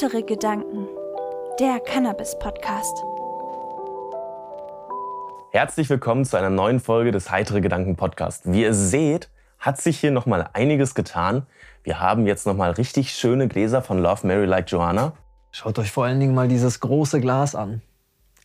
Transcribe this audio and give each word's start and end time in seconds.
Heitere 0.00 0.22
Gedanken, 0.22 0.86
der 1.58 1.80
Cannabis-Podcast. 1.80 3.02
Herzlich 5.50 5.90
willkommen 5.90 6.24
zu 6.24 6.36
einer 6.36 6.50
neuen 6.50 6.78
Folge 6.78 7.10
des 7.10 7.32
Heitere 7.32 7.60
Gedanken 7.60 7.96
Podcast. 7.96 8.44
Wie 8.44 8.62
ihr 8.62 8.74
seht, 8.74 9.28
hat 9.58 9.80
sich 9.80 9.98
hier 9.98 10.12
nochmal 10.12 10.50
einiges 10.52 10.94
getan. 10.94 11.46
Wir 11.82 11.98
haben 11.98 12.28
jetzt 12.28 12.46
nochmal 12.46 12.70
richtig 12.70 13.10
schöne 13.10 13.48
Gläser 13.48 13.82
von 13.82 13.98
Love 13.98 14.24
Mary 14.24 14.46
Like 14.46 14.70
Joanna. 14.70 15.14
Schaut 15.50 15.80
euch 15.80 15.90
vor 15.90 16.04
allen 16.04 16.20
Dingen 16.20 16.34
mal 16.34 16.46
dieses 16.46 16.78
große 16.78 17.20
Glas 17.20 17.56
an. 17.56 17.82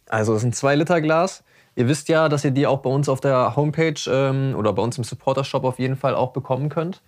Also 0.09 0.33
es 0.33 0.43
ist 0.43 0.45
ein 0.45 0.53
2-Liter-Glas. 0.53 1.43
Ihr 1.75 1.87
wisst 1.87 2.09
ja, 2.09 2.29
dass 2.29 2.43
ihr 2.43 2.51
die 2.51 2.65
auch 2.65 2.79
bei 2.79 2.89
uns 2.89 3.07
auf 3.07 3.21
der 3.21 3.55
Homepage 3.55 4.01
ähm, 4.07 4.55
oder 4.57 4.73
bei 4.73 4.81
uns 4.81 4.97
im 4.97 5.03
Supporter-Shop 5.03 5.65
auf 5.65 5.77
jeden 5.77 5.97
Fall 5.97 6.15
auch 6.15 6.33
bekommen 6.33 6.69
könnt. 6.69 7.03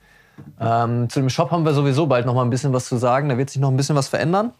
Ähm, 0.60 1.10
zu 1.10 1.20
dem 1.20 1.30
Shop 1.30 1.52
haben 1.52 1.66
wir 1.66 1.74
sowieso 1.74 2.08
bald 2.08 2.26
noch 2.26 2.34
mal 2.34 2.44
ein 2.44 2.50
bisschen 2.50 2.74
was 2.74 2.86
zu 2.86 2.98
sagen. 2.98 3.30
Da 3.30 3.38
wird 3.38 3.50
sich 3.50 3.62
noch 3.62 3.70
ein 3.70 3.78
bisschen 3.78 3.96
was 3.96 4.08
verändern. 4.08 4.52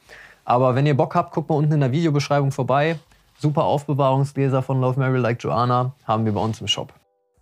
Aber 0.44 0.76
wenn 0.76 0.86
ihr 0.86 0.96
Bock 0.96 1.16
habt, 1.16 1.34
guckt 1.34 1.50
mal 1.50 1.56
unten 1.56 1.74
in 1.74 1.80
der 1.80 1.92
Videobeschreibung 1.92 2.52
vorbei. 2.52 3.00
Super 3.40 3.64
Aufbewahrungsgläser 3.64 4.62
von 4.62 4.80
Love 4.80 5.00
Mary 5.00 5.18
Like 5.18 5.44
Joanna 5.44 5.94
haben 6.06 6.26
wir 6.26 6.34
bei 6.34 6.42
uns 6.42 6.62
im 6.62 6.68
Shop. 6.68 6.94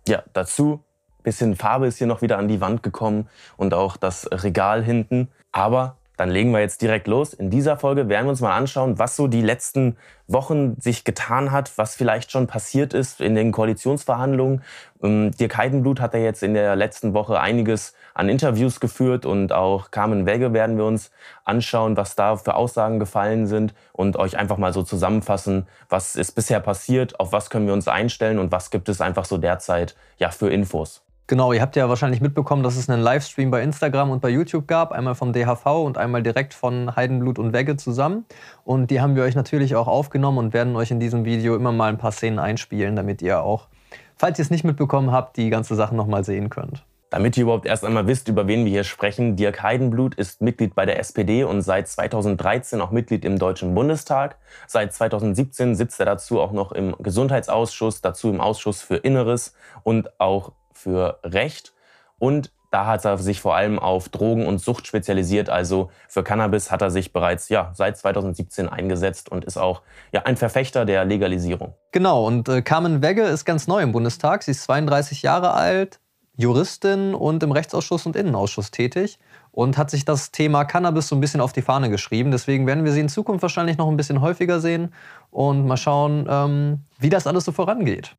Ja, 0.08 0.22
dazu 0.32 0.80
bisschen 1.24 1.56
Farbe 1.56 1.88
ist 1.88 1.98
hier 1.98 2.06
noch 2.06 2.22
wieder 2.22 2.38
an 2.38 2.46
die 2.46 2.60
Wand 2.60 2.84
gekommen 2.84 3.28
und 3.56 3.74
auch 3.74 3.96
das 3.96 4.28
Regal 4.30 4.84
hinten. 4.84 5.28
Aber 5.50 5.96
dann 6.16 6.30
legen 6.30 6.52
wir 6.52 6.60
jetzt 6.60 6.80
direkt 6.80 7.08
los. 7.08 7.34
In 7.34 7.50
dieser 7.50 7.76
Folge 7.76 8.08
werden 8.08 8.26
wir 8.26 8.30
uns 8.30 8.40
mal 8.40 8.56
anschauen, 8.56 8.98
was 8.98 9.16
so 9.16 9.26
die 9.26 9.42
letzten 9.42 9.96
Wochen 10.26 10.80
sich 10.80 11.04
getan 11.04 11.50
hat, 11.50 11.76
was 11.76 11.96
vielleicht 11.96 12.30
schon 12.30 12.46
passiert 12.46 12.94
ist 12.94 13.20
in 13.20 13.34
den 13.34 13.52
Koalitionsverhandlungen. 13.52 14.62
Ähm, 15.02 15.32
Dirk 15.32 15.56
Heidenblut 15.56 16.00
hat 16.00 16.14
ja 16.14 16.20
jetzt 16.20 16.42
in 16.42 16.54
der 16.54 16.76
letzten 16.76 17.14
Woche 17.14 17.40
einiges 17.40 17.94
an 18.14 18.28
Interviews 18.28 18.80
geführt 18.80 19.26
und 19.26 19.52
auch 19.52 19.90
Carmen 19.90 20.24
Wegge 20.24 20.52
werden 20.52 20.78
wir 20.78 20.84
uns 20.84 21.10
anschauen, 21.44 21.96
was 21.96 22.14
da 22.14 22.36
für 22.36 22.54
Aussagen 22.54 23.00
gefallen 23.00 23.46
sind 23.46 23.74
und 23.92 24.16
euch 24.16 24.38
einfach 24.38 24.56
mal 24.56 24.72
so 24.72 24.82
zusammenfassen, 24.82 25.66
was 25.88 26.16
ist 26.16 26.32
bisher 26.32 26.60
passiert, 26.60 27.20
auf 27.20 27.32
was 27.32 27.50
können 27.50 27.66
wir 27.66 27.74
uns 27.74 27.88
einstellen 27.88 28.38
und 28.38 28.52
was 28.52 28.70
gibt 28.70 28.88
es 28.88 29.00
einfach 29.00 29.24
so 29.24 29.36
derzeit 29.36 29.94
ja, 30.18 30.30
für 30.30 30.48
Infos. 30.48 31.03
Genau, 31.26 31.54
ihr 31.54 31.62
habt 31.62 31.74
ja 31.74 31.88
wahrscheinlich 31.88 32.20
mitbekommen, 32.20 32.62
dass 32.62 32.76
es 32.76 32.90
einen 32.90 33.02
Livestream 33.02 33.50
bei 33.50 33.62
Instagram 33.62 34.10
und 34.10 34.20
bei 34.20 34.28
YouTube 34.28 34.68
gab, 34.68 34.92
einmal 34.92 35.14
vom 35.14 35.32
DHV 35.32 35.64
und 35.64 35.96
einmal 35.96 36.22
direkt 36.22 36.52
von 36.52 36.94
Heidenblut 36.96 37.38
und 37.38 37.54
Wegge 37.54 37.78
zusammen. 37.78 38.26
Und 38.62 38.90
die 38.90 39.00
haben 39.00 39.16
wir 39.16 39.22
euch 39.22 39.34
natürlich 39.34 39.74
auch 39.74 39.88
aufgenommen 39.88 40.36
und 40.36 40.52
werden 40.52 40.76
euch 40.76 40.90
in 40.90 41.00
diesem 41.00 41.24
Video 41.24 41.56
immer 41.56 41.72
mal 41.72 41.88
ein 41.88 41.96
paar 41.96 42.12
Szenen 42.12 42.38
einspielen, 42.38 42.94
damit 42.94 43.22
ihr 43.22 43.40
auch, 43.40 43.68
falls 44.16 44.38
ihr 44.38 44.42
es 44.42 44.50
nicht 44.50 44.64
mitbekommen 44.64 45.12
habt, 45.12 45.38
die 45.38 45.48
ganze 45.48 45.74
Sache 45.76 45.96
nochmal 45.96 46.24
sehen 46.24 46.50
könnt. 46.50 46.84
Damit 47.08 47.38
ihr 47.38 47.44
überhaupt 47.44 47.64
erst 47.64 47.86
einmal 47.86 48.06
wisst, 48.06 48.28
über 48.28 48.46
wen 48.46 48.66
wir 48.66 48.72
hier 48.72 48.84
sprechen, 48.84 49.36
Dirk 49.36 49.62
Heidenblut 49.62 50.16
ist 50.16 50.42
Mitglied 50.42 50.74
bei 50.74 50.84
der 50.84 50.98
SPD 50.98 51.44
und 51.44 51.62
seit 51.62 51.88
2013 51.88 52.82
auch 52.82 52.90
Mitglied 52.90 53.24
im 53.24 53.38
Deutschen 53.38 53.74
Bundestag. 53.74 54.36
Seit 54.66 54.92
2017 54.92 55.74
sitzt 55.74 56.00
er 56.00 56.06
dazu 56.06 56.40
auch 56.40 56.52
noch 56.52 56.72
im 56.72 56.94
Gesundheitsausschuss, 56.98 58.02
dazu 58.02 58.28
im 58.28 58.42
Ausschuss 58.42 58.82
für 58.82 58.96
Inneres 58.96 59.54
und 59.84 60.20
auch 60.20 60.52
für 60.84 61.18
Recht. 61.24 61.72
Und 62.18 62.52
da 62.70 62.86
hat 62.86 63.04
er 63.04 63.18
sich 63.18 63.40
vor 63.40 63.54
allem 63.54 63.78
auf 63.78 64.08
Drogen 64.08 64.46
und 64.46 64.60
Sucht 64.60 64.86
spezialisiert. 64.86 65.48
Also 65.48 65.90
für 66.08 66.24
Cannabis 66.24 66.70
hat 66.70 66.82
er 66.82 66.90
sich 66.90 67.12
bereits 67.12 67.48
ja, 67.48 67.72
seit 67.74 67.96
2017 67.96 68.68
eingesetzt 68.68 69.30
und 69.30 69.44
ist 69.44 69.56
auch 69.56 69.82
ja, 70.12 70.22
ein 70.22 70.36
Verfechter 70.36 70.84
der 70.84 71.04
Legalisierung. 71.04 71.74
Genau, 71.92 72.26
und 72.26 72.48
äh, 72.48 72.62
Carmen 72.62 73.02
Wegge 73.02 73.22
ist 73.22 73.44
ganz 73.44 73.68
neu 73.68 73.80
im 73.80 73.92
Bundestag. 73.92 74.42
Sie 74.42 74.50
ist 74.50 74.64
32 74.64 75.22
Jahre 75.22 75.52
alt, 75.52 76.00
Juristin 76.36 77.14
und 77.14 77.42
im 77.44 77.52
Rechtsausschuss 77.52 78.06
und 78.06 78.16
Innenausschuss 78.16 78.72
tätig 78.72 79.20
und 79.52 79.78
hat 79.78 79.90
sich 79.90 80.04
das 80.04 80.32
Thema 80.32 80.64
Cannabis 80.64 81.06
so 81.06 81.14
ein 81.14 81.20
bisschen 81.20 81.40
auf 81.40 81.52
die 81.52 81.62
Fahne 81.62 81.90
geschrieben. 81.90 82.32
Deswegen 82.32 82.66
werden 82.66 82.84
wir 82.84 82.90
sie 82.90 83.00
in 83.00 83.08
Zukunft 83.08 83.42
wahrscheinlich 83.42 83.78
noch 83.78 83.88
ein 83.88 83.96
bisschen 83.96 84.20
häufiger 84.20 84.58
sehen 84.58 84.92
und 85.30 85.64
mal 85.64 85.76
schauen, 85.76 86.26
ähm, 86.28 86.80
wie 86.98 87.08
das 87.08 87.28
alles 87.28 87.44
so 87.44 87.52
vorangeht. 87.52 88.16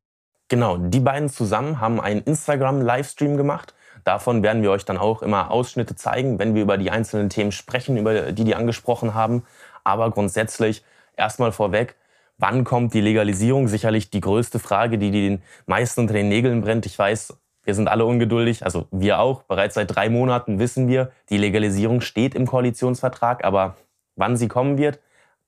Genau, 0.48 0.76
die 0.76 1.00
beiden 1.00 1.28
zusammen 1.28 1.80
haben 1.80 2.00
einen 2.00 2.20
Instagram-Livestream 2.20 3.36
gemacht. 3.36 3.74
Davon 4.04 4.44
werden 4.44 4.62
wir 4.62 4.70
euch 4.70 4.84
dann 4.84 4.98
auch 4.98 5.22
immer 5.22 5.50
Ausschnitte 5.50 5.96
zeigen, 5.96 6.38
wenn 6.38 6.54
wir 6.54 6.62
über 6.62 6.78
die 6.78 6.92
einzelnen 6.92 7.28
Themen 7.28 7.50
sprechen, 7.50 7.96
über 7.96 8.30
die 8.30 8.44
die 8.44 8.54
angesprochen 8.54 9.14
haben. 9.14 9.42
Aber 9.82 10.10
grundsätzlich 10.10 10.84
erstmal 11.16 11.50
vorweg, 11.50 11.96
wann 12.38 12.62
kommt 12.62 12.94
die 12.94 13.00
Legalisierung? 13.00 13.66
Sicherlich 13.66 14.10
die 14.10 14.20
größte 14.20 14.60
Frage, 14.60 14.98
die 14.98 15.10
den 15.10 15.42
meisten 15.66 16.02
unter 16.02 16.14
den 16.14 16.28
Nägeln 16.28 16.60
brennt. 16.60 16.86
Ich 16.86 16.96
weiß, 16.96 17.36
wir 17.64 17.74
sind 17.74 17.88
alle 17.88 18.04
ungeduldig, 18.04 18.64
also 18.64 18.86
wir 18.92 19.18
auch. 19.18 19.42
Bereits 19.42 19.74
seit 19.74 19.96
drei 19.96 20.08
Monaten 20.08 20.60
wissen 20.60 20.86
wir, 20.86 21.10
die 21.30 21.38
Legalisierung 21.38 22.00
steht 22.00 22.36
im 22.36 22.46
Koalitionsvertrag, 22.46 23.44
aber 23.44 23.76
wann 24.14 24.36
sie 24.36 24.46
kommen 24.46 24.78
wird, 24.78 25.00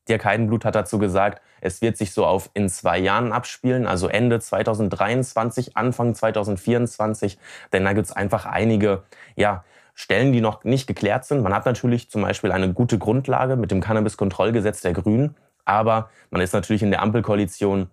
Dirk 0.09 0.25
Heidenblut 0.25 0.65
hat 0.65 0.75
dazu 0.75 0.99
gesagt, 0.99 1.43
es 1.61 1.83
wird 1.83 1.97
sich 1.97 2.13
so 2.13 2.25
auf 2.25 2.51
in 2.55 2.69
zwei 2.69 2.99
Jahren 2.99 3.33
abspielen, 3.33 3.87
also 3.87 4.09
Ende 4.09 4.41
2023, 4.41 5.77
Anfang 5.77 6.15
2024, 6.15 7.39
denn 7.73 7.85
da 7.85 7.93
gibt 7.93 8.07
es 8.07 8.13
einfach 8.13 8.47
einige 8.47 9.03
ja, 9.37 9.65
Stellen, 9.95 10.33
die 10.33 10.41
noch 10.41 10.65
nicht 10.65 10.87
geklärt 10.87 11.25
sind. 11.25 11.43
Man 11.43 11.55
hat 11.55 11.67
natürlich 11.67 12.11
zum 12.11 12.23
Beispiel 12.23 12.53
eine 12.53 12.73
gute 12.73 12.99
Grundlage 12.99 13.57
mit 13.57 13.71
dem 13.71 13.81
Cannabiskontrollgesetz 13.81 14.81
der 14.81 14.93
Grünen, 14.93 15.35
aber 15.65 16.11
man 16.31 16.41
ist 16.41 16.53
natürlich 16.53 16.83
in 16.83 16.91
der 16.91 17.03
Ampelkoalition 17.03 17.91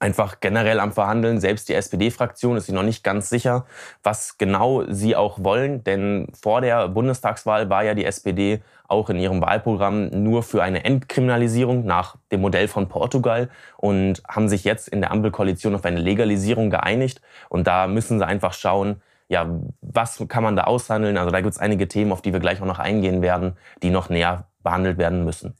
einfach 0.00 0.40
generell 0.40 0.80
am 0.80 0.92
Verhandeln. 0.92 1.38
Selbst 1.38 1.68
die 1.68 1.74
SPD-Fraktion 1.74 2.56
ist 2.56 2.66
sich 2.66 2.74
noch 2.74 2.82
nicht 2.82 3.04
ganz 3.04 3.28
sicher, 3.28 3.66
was 4.02 4.38
genau 4.38 4.84
sie 4.88 5.14
auch 5.14 5.44
wollen. 5.44 5.84
Denn 5.84 6.26
vor 6.40 6.62
der 6.62 6.88
Bundestagswahl 6.88 7.70
war 7.70 7.84
ja 7.84 7.94
die 7.94 8.06
SPD 8.06 8.62
auch 8.88 9.08
in 9.10 9.18
ihrem 9.18 9.40
Wahlprogramm 9.40 10.08
nur 10.08 10.42
für 10.42 10.62
eine 10.62 10.84
Entkriminalisierung 10.84 11.84
nach 11.84 12.16
dem 12.32 12.40
Modell 12.40 12.66
von 12.66 12.88
Portugal 12.88 13.48
und 13.76 14.22
haben 14.26 14.48
sich 14.48 14.64
jetzt 14.64 14.88
in 14.88 15.00
der 15.00 15.12
Ampelkoalition 15.12 15.74
auf 15.76 15.84
eine 15.84 16.00
Legalisierung 16.00 16.70
geeinigt. 16.70 17.20
Und 17.48 17.66
da 17.66 17.86
müssen 17.86 18.18
sie 18.18 18.26
einfach 18.26 18.54
schauen, 18.54 19.00
ja, 19.28 19.46
was 19.80 20.24
kann 20.26 20.42
man 20.42 20.56
da 20.56 20.64
aushandeln? 20.64 21.16
Also 21.16 21.30
da 21.30 21.40
gibt 21.40 21.52
es 21.52 21.60
einige 21.60 21.86
Themen, 21.86 22.10
auf 22.10 22.20
die 22.20 22.32
wir 22.32 22.40
gleich 22.40 22.60
auch 22.60 22.66
noch 22.66 22.80
eingehen 22.80 23.22
werden, 23.22 23.56
die 23.82 23.90
noch 23.90 24.08
näher 24.08 24.48
behandelt 24.64 24.98
werden 24.98 25.24
müssen. 25.24 25.54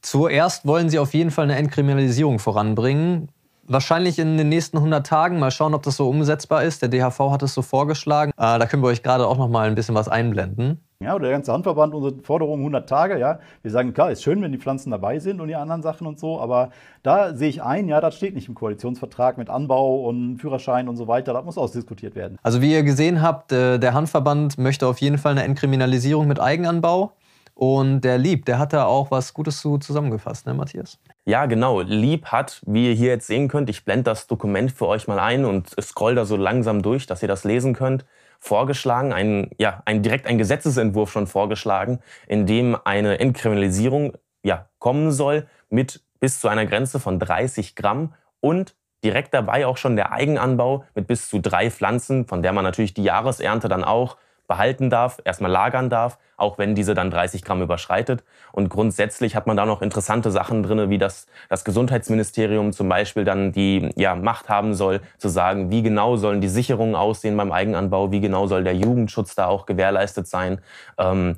Zuerst 0.00 0.64
wollen 0.64 0.88
sie 0.90 1.00
auf 1.00 1.12
jeden 1.12 1.32
Fall 1.32 1.44
eine 1.44 1.56
Entkriminalisierung 1.56 2.38
voranbringen. 2.38 3.30
Wahrscheinlich 3.70 4.18
in 4.18 4.38
den 4.38 4.48
nächsten 4.48 4.78
100 4.78 5.06
Tagen. 5.06 5.38
Mal 5.38 5.50
schauen, 5.50 5.74
ob 5.74 5.82
das 5.82 5.96
so 5.96 6.08
umsetzbar 6.08 6.64
ist. 6.64 6.80
Der 6.80 6.88
DHV 6.88 7.18
hat 7.30 7.42
es 7.42 7.52
so 7.52 7.60
vorgeschlagen. 7.60 8.30
Äh, 8.30 8.58
da 8.58 8.66
können 8.66 8.82
wir 8.82 8.88
euch 8.88 9.02
gerade 9.02 9.26
auch 9.26 9.36
noch 9.36 9.48
mal 9.48 9.68
ein 9.68 9.74
bisschen 9.74 9.94
was 9.94 10.08
einblenden. 10.08 10.80
Ja, 11.00 11.16
der 11.16 11.30
ganze 11.30 11.52
Handverband, 11.52 11.94
unsere 11.94 12.22
Forderung 12.22 12.58
100 12.58 12.88
Tage, 12.88 13.20
ja. 13.20 13.38
Wir 13.62 13.70
sagen, 13.70 13.94
klar, 13.94 14.10
ist 14.10 14.22
schön, 14.22 14.42
wenn 14.42 14.50
die 14.50 14.58
Pflanzen 14.58 14.90
dabei 14.90 15.20
sind 15.20 15.40
und 15.40 15.46
die 15.46 15.54
anderen 15.54 15.80
Sachen 15.80 16.08
und 16.08 16.18
so, 16.18 16.40
aber 16.40 16.70
da 17.04 17.36
sehe 17.36 17.50
ich 17.50 17.62
ein, 17.62 17.88
ja, 17.88 18.00
das 18.00 18.16
steht 18.16 18.34
nicht 18.34 18.48
im 18.48 18.56
Koalitionsvertrag 18.56 19.38
mit 19.38 19.48
Anbau 19.48 20.08
und 20.08 20.38
Führerschein 20.38 20.88
und 20.88 20.96
so 20.96 21.06
weiter, 21.06 21.34
das 21.34 21.44
muss 21.44 21.56
ausdiskutiert 21.56 22.16
werden. 22.16 22.36
Also 22.42 22.62
wie 22.62 22.72
ihr 22.72 22.82
gesehen 22.82 23.22
habt, 23.22 23.52
äh, 23.52 23.78
der 23.78 23.94
Handverband 23.94 24.58
möchte 24.58 24.88
auf 24.88 24.98
jeden 25.00 25.18
Fall 25.18 25.32
eine 25.32 25.44
Entkriminalisierung 25.44 26.26
mit 26.26 26.40
Eigenanbau. 26.40 27.12
Und 27.54 28.02
der 28.02 28.18
Lieb, 28.18 28.44
der 28.44 28.58
hat 28.58 28.72
da 28.72 28.86
auch 28.86 29.10
was 29.10 29.34
Gutes 29.34 29.60
zu 29.60 29.78
zusammengefasst, 29.78 30.46
ne, 30.46 30.54
Matthias? 30.54 30.98
Ja, 31.28 31.44
genau. 31.44 31.82
Lieb 31.82 32.28
hat, 32.28 32.62
wie 32.64 32.88
ihr 32.88 32.94
hier 32.94 33.10
jetzt 33.10 33.26
sehen 33.26 33.48
könnt, 33.48 33.68
ich 33.68 33.84
blende 33.84 34.04
das 34.04 34.28
Dokument 34.28 34.72
für 34.72 34.86
euch 34.86 35.08
mal 35.08 35.18
ein 35.18 35.44
und 35.44 35.68
scroll 35.78 36.14
da 36.14 36.24
so 36.24 36.36
langsam 36.36 36.80
durch, 36.80 37.04
dass 37.04 37.20
ihr 37.20 37.28
das 37.28 37.44
lesen 37.44 37.74
könnt, 37.74 38.06
vorgeschlagen, 38.38 39.12
ein, 39.12 39.50
ja, 39.58 39.82
ein, 39.84 40.02
direkt 40.02 40.26
ein 40.26 40.38
Gesetzesentwurf 40.38 41.12
schon 41.12 41.26
vorgeschlagen, 41.26 41.98
in 42.28 42.46
dem 42.46 42.78
eine 42.82 43.20
Entkriminalisierung 43.20 44.14
ja, 44.42 44.70
kommen 44.78 45.12
soll 45.12 45.46
mit 45.68 46.02
bis 46.18 46.40
zu 46.40 46.48
einer 46.48 46.64
Grenze 46.64 46.98
von 46.98 47.18
30 47.18 47.76
Gramm 47.76 48.14
und 48.40 48.74
direkt 49.04 49.34
dabei 49.34 49.66
auch 49.66 49.76
schon 49.76 49.96
der 49.96 50.12
Eigenanbau 50.12 50.86
mit 50.94 51.08
bis 51.08 51.28
zu 51.28 51.40
drei 51.40 51.70
Pflanzen, 51.70 52.26
von 52.26 52.42
der 52.42 52.54
man 52.54 52.64
natürlich 52.64 52.94
die 52.94 53.04
Jahresernte 53.04 53.68
dann 53.68 53.84
auch 53.84 54.16
behalten 54.46 54.88
darf, 54.88 55.20
erstmal 55.26 55.50
lagern 55.50 55.90
darf, 55.90 56.18
auch 56.38 56.56
wenn 56.56 56.74
diese 56.74 56.94
dann 56.94 57.10
30 57.10 57.44
Gramm 57.44 57.60
überschreitet. 57.60 58.24
Und 58.52 58.70
grundsätzlich 58.70 59.36
hat 59.36 59.46
man 59.46 59.56
da 59.56 59.66
noch 59.66 59.82
interessante 59.82 60.30
Sachen 60.30 60.62
drin, 60.62 60.88
wie 60.88 60.96
das, 60.96 61.26
das 61.50 61.64
Gesundheitsministerium 61.64 62.72
zum 62.72 62.88
Beispiel 62.88 63.24
dann 63.24 63.52
die 63.52 63.90
ja, 63.96 64.14
Macht 64.14 64.48
haben 64.48 64.72
soll, 64.72 65.00
zu 65.18 65.28
sagen, 65.28 65.70
wie 65.70 65.82
genau 65.82 66.16
sollen 66.16 66.40
die 66.40 66.48
Sicherungen 66.48 66.94
aussehen 66.94 67.36
beim 67.36 67.52
Eigenanbau, 67.52 68.10
wie 68.12 68.20
genau 68.20 68.46
soll 68.46 68.64
der 68.64 68.74
Jugendschutz 68.74 69.34
da 69.34 69.46
auch 69.46 69.66
gewährleistet 69.66 70.26
sein. 70.26 70.60
Ähm, 70.96 71.36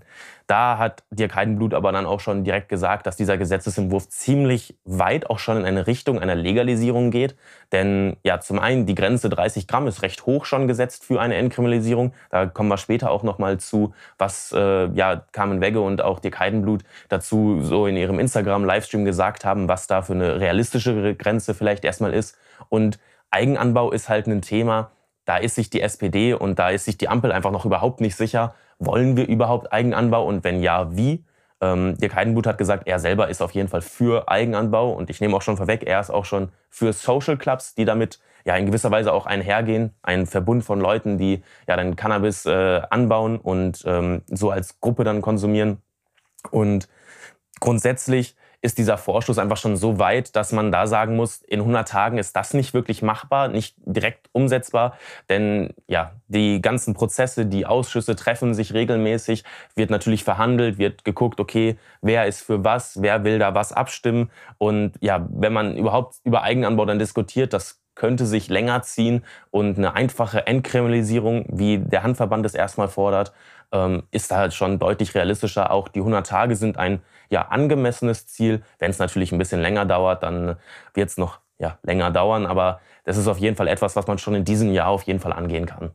da 0.50 0.78
hat 0.78 1.04
Dirk 1.12 1.36
Heidenblut 1.36 1.74
aber 1.74 1.92
dann 1.92 2.06
auch 2.06 2.18
schon 2.18 2.42
direkt 2.42 2.68
gesagt, 2.68 3.06
dass 3.06 3.14
dieser 3.14 3.38
Gesetzesentwurf 3.38 4.08
ziemlich 4.08 4.76
weit 4.84 5.30
auch 5.30 5.38
schon 5.38 5.58
in 5.58 5.64
eine 5.64 5.86
Richtung 5.86 6.18
einer 6.18 6.34
Legalisierung 6.34 7.12
geht. 7.12 7.36
Denn 7.70 8.16
ja, 8.24 8.40
zum 8.40 8.58
einen 8.58 8.84
die 8.84 8.96
Grenze 8.96 9.28
30 9.28 9.68
Gramm 9.68 9.86
ist 9.86 10.02
recht 10.02 10.26
hoch 10.26 10.46
schon 10.46 10.66
gesetzt 10.66 11.04
für 11.04 11.20
eine 11.20 11.36
Entkriminalisierung. 11.36 12.14
Da 12.30 12.46
kommen 12.46 12.68
wir 12.68 12.78
später 12.78 13.12
auch 13.12 13.22
nochmal 13.22 13.58
zu, 13.58 13.94
was 14.18 14.50
äh, 14.50 14.89
ja 14.94 15.24
Carmen 15.32 15.60
Wegge 15.60 15.80
und 15.80 16.02
auch 16.02 16.20
Dirk 16.20 16.38
Heidenblut 16.38 16.82
dazu 17.08 17.60
so 17.62 17.86
in 17.86 17.96
ihrem 17.96 18.18
Instagram-Livestream 18.18 19.04
gesagt 19.04 19.44
haben, 19.44 19.68
was 19.68 19.86
da 19.86 20.02
für 20.02 20.14
eine 20.14 20.40
realistische 20.40 21.14
Grenze 21.14 21.54
vielleicht 21.54 21.84
erstmal 21.84 22.12
ist. 22.12 22.36
Und 22.68 22.98
Eigenanbau 23.30 23.90
ist 23.92 24.08
halt 24.08 24.26
ein 24.26 24.42
Thema, 24.42 24.90
da 25.24 25.36
ist 25.36 25.54
sich 25.54 25.70
die 25.70 25.80
SPD 25.80 26.34
und 26.34 26.58
da 26.58 26.70
ist 26.70 26.84
sich 26.84 26.98
die 26.98 27.08
Ampel 27.08 27.32
einfach 27.32 27.52
noch 27.52 27.64
überhaupt 27.64 28.00
nicht 28.00 28.16
sicher, 28.16 28.54
wollen 28.78 29.16
wir 29.16 29.28
überhaupt 29.28 29.72
Eigenanbau 29.72 30.26
und 30.26 30.42
wenn 30.42 30.62
ja, 30.62 30.96
wie? 30.96 31.24
Ähm, 31.60 31.96
Dirk 31.98 32.14
Heidenblut 32.14 32.46
hat 32.46 32.58
gesagt, 32.58 32.86
er 32.86 32.98
selber 32.98 33.28
ist 33.28 33.42
auf 33.42 33.52
jeden 33.52 33.68
Fall 33.68 33.82
für 33.82 34.28
Eigenanbau 34.28 34.92
und 34.92 35.10
ich 35.10 35.20
nehme 35.20 35.36
auch 35.36 35.42
schon 35.42 35.56
vorweg, 35.56 35.82
er 35.84 36.00
ist 36.00 36.10
auch 36.10 36.24
schon 36.24 36.50
für 36.70 36.92
Social 36.92 37.36
Clubs, 37.36 37.74
die 37.74 37.84
damit 37.84 38.18
ja 38.44 38.56
in 38.56 38.66
gewisser 38.66 38.90
Weise 38.90 39.12
auch 39.12 39.26
einhergehen. 39.26 39.94
Ein 40.02 40.26
Verbund 40.26 40.64
von 40.64 40.80
Leuten, 40.80 41.18
die 41.18 41.42
ja 41.68 41.76
dann 41.76 41.96
Cannabis 41.96 42.46
äh, 42.46 42.80
anbauen 42.88 43.38
und 43.38 43.82
ähm, 43.86 44.22
so 44.28 44.50
als 44.50 44.80
Gruppe 44.80 45.04
dann 45.04 45.20
konsumieren. 45.20 45.82
Und 46.50 46.88
grundsätzlich 47.60 48.34
ist 48.62 48.78
dieser 48.78 48.98
Vorstoß 48.98 49.38
einfach 49.38 49.56
schon 49.56 49.76
so 49.76 49.98
weit, 49.98 50.36
dass 50.36 50.52
man 50.52 50.70
da 50.70 50.86
sagen 50.86 51.16
muss, 51.16 51.38
in 51.38 51.60
100 51.60 51.88
Tagen 51.88 52.18
ist 52.18 52.36
das 52.36 52.52
nicht 52.52 52.74
wirklich 52.74 53.02
machbar, 53.02 53.48
nicht 53.48 53.76
direkt 53.78 54.28
umsetzbar, 54.32 54.98
denn 55.28 55.72
ja, 55.86 56.12
die 56.28 56.60
ganzen 56.60 56.94
Prozesse, 56.94 57.46
die 57.46 57.66
Ausschüsse 57.66 58.16
treffen 58.16 58.54
sich 58.54 58.74
regelmäßig, 58.74 59.44
wird 59.74 59.90
natürlich 59.90 60.24
verhandelt, 60.24 60.78
wird 60.78 61.04
geguckt, 61.04 61.40
okay, 61.40 61.78
wer 62.02 62.26
ist 62.26 62.42
für 62.42 62.62
was, 62.64 63.00
wer 63.00 63.24
will 63.24 63.38
da 63.38 63.54
was 63.54 63.72
abstimmen 63.72 64.30
und 64.58 64.92
ja, 65.00 65.26
wenn 65.30 65.52
man 65.52 65.76
überhaupt 65.76 66.16
über 66.24 66.42
Eigenanbau 66.42 66.84
dann 66.84 66.98
diskutiert, 66.98 67.52
das 67.52 67.80
könnte 67.94 68.24
sich 68.24 68.48
länger 68.48 68.82
ziehen 68.82 69.24
und 69.50 69.76
eine 69.76 69.94
einfache 69.94 70.46
Entkriminalisierung, 70.46 71.44
wie 71.48 71.78
der 71.78 72.02
Handverband 72.02 72.46
es 72.46 72.54
erstmal 72.54 72.88
fordert, 72.88 73.32
ähm, 73.72 74.04
ist 74.10 74.30
da 74.30 74.36
halt 74.36 74.54
schon 74.54 74.78
deutlich 74.78 75.14
realistischer. 75.14 75.70
Auch 75.70 75.88
die 75.88 76.00
100 76.00 76.26
Tage 76.26 76.56
sind 76.56 76.78
ein 76.78 77.02
ja, 77.30 77.42
angemessenes 77.48 78.26
Ziel. 78.26 78.62
Wenn 78.78 78.90
es 78.90 78.98
natürlich 78.98 79.32
ein 79.32 79.38
bisschen 79.38 79.60
länger 79.60 79.86
dauert, 79.86 80.22
dann 80.22 80.56
wird 80.94 81.08
es 81.08 81.16
noch 81.16 81.40
ja, 81.58 81.78
länger 81.82 82.10
dauern. 82.10 82.46
Aber 82.46 82.80
das 83.04 83.16
ist 83.16 83.28
auf 83.28 83.38
jeden 83.38 83.56
Fall 83.56 83.68
etwas, 83.68 83.96
was 83.96 84.06
man 84.06 84.18
schon 84.18 84.34
in 84.34 84.44
diesem 84.44 84.72
Jahr 84.72 84.88
auf 84.88 85.04
jeden 85.04 85.20
Fall 85.20 85.32
angehen 85.32 85.66
kann. 85.66 85.92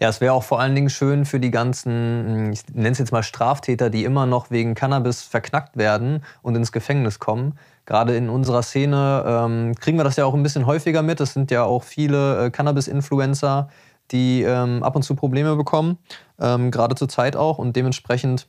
Ja, 0.00 0.08
es 0.08 0.20
wäre 0.20 0.32
auch 0.32 0.44
vor 0.44 0.60
allen 0.60 0.76
Dingen 0.76 0.90
schön 0.90 1.24
für 1.24 1.40
die 1.40 1.50
ganzen, 1.50 2.52
ich 2.52 2.62
nenne 2.72 2.90
es 2.90 2.98
jetzt 2.98 3.10
mal 3.10 3.24
Straftäter, 3.24 3.90
die 3.90 4.04
immer 4.04 4.26
noch 4.26 4.48
wegen 4.52 4.76
Cannabis 4.76 5.22
verknackt 5.22 5.76
werden 5.76 6.22
und 6.40 6.54
ins 6.54 6.70
Gefängnis 6.70 7.18
kommen. 7.18 7.58
Gerade 7.84 8.16
in 8.16 8.28
unserer 8.28 8.62
Szene 8.62 9.24
ähm, 9.26 9.74
kriegen 9.74 9.98
wir 9.98 10.04
das 10.04 10.14
ja 10.14 10.24
auch 10.24 10.34
ein 10.34 10.42
bisschen 10.44 10.66
häufiger 10.66 11.02
mit. 11.02 11.20
Es 11.20 11.32
sind 11.34 11.50
ja 11.50 11.64
auch 11.64 11.82
viele 11.82 12.46
äh, 12.46 12.50
Cannabis-Influencer, 12.50 13.70
die 14.12 14.42
ähm, 14.42 14.84
ab 14.84 14.94
und 14.94 15.02
zu 15.02 15.16
Probleme 15.16 15.56
bekommen, 15.56 15.98
ähm, 16.38 16.70
gerade 16.70 16.94
zur 16.94 17.08
Zeit 17.08 17.34
auch. 17.34 17.58
Und 17.58 17.74
dementsprechend 17.74 18.46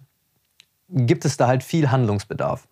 gibt 0.92 1.26
es 1.26 1.38
da 1.38 1.48
halt 1.48 1.64
viel 1.64 1.92
Handlungsbedarf. 1.92 2.68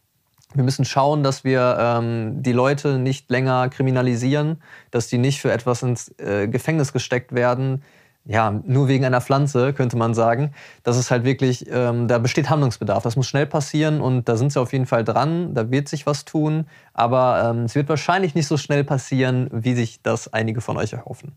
Wir 0.54 0.64
müssen 0.64 0.86
schauen, 0.86 1.24
dass 1.24 1.44
wir 1.44 1.78
ähm, 1.80 2.42
die 2.42 2.54
Leute 2.54 2.98
nicht 3.00 3.30
länger 3.30 3.70
kriminalisieren, 3.70 4.62
dass 4.92 5.08
die 5.08 5.18
nicht 5.18 5.42
für 5.42 5.52
etwas 5.52 5.84
ins 5.84 6.18
äh, 6.20 6.48
Gefängnis 6.48 6.94
gesteckt 6.94 7.36
werden, 7.36 7.84
ja, 8.28 8.52
nur 8.66 8.90
wegen 8.90 9.06
einer 9.06 9.22
Pflanze, 9.22 9.74
könnte 9.74 9.96
man 9.96 10.14
sagen. 10.14 10.54
Das 10.84 10.98
ist 10.98 11.12
halt 11.12 11.24
wirklich, 11.24 11.66
ähm, 11.72 12.10
da 12.10 12.18
besteht 12.18 12.50
Handlungsbedarf. 12.50 13.04
Das 13.04 13.16
muss 13.16 13.28
schnell 13.28 13.46
passieren 13.46 14.02
und 14.02 14.28
da 14.28 14.36
sind 14.36 14.52
sie 14.52 14.60
auf 14.60 14.74
jeden 14.74 14.86
Fall 14.86 15.06
dran. 15.06 15.54
Da 15.54 15.72
wird 15.72 15.88
sich 15.88 16.06
was 16.06 16.26
tun. 16.26 16.66
Aber 16.94 17.50
ähm, 17.50 17.64
es 17.64 17.76
wird 17.76 17.88
wahrscheinlich 17.88 18.36
nicht 18.36 18.48
so 18.48 18.58
schnell 18.58 18.84
passieren, 18.84 19.50
wie 19.54 19.76
sich 19.76 20.02
das 20.02 20.34
einige 20.34 20.60
von 20.60 20.76
euch 20.76 20.92
erhoffen. 20.92 21.32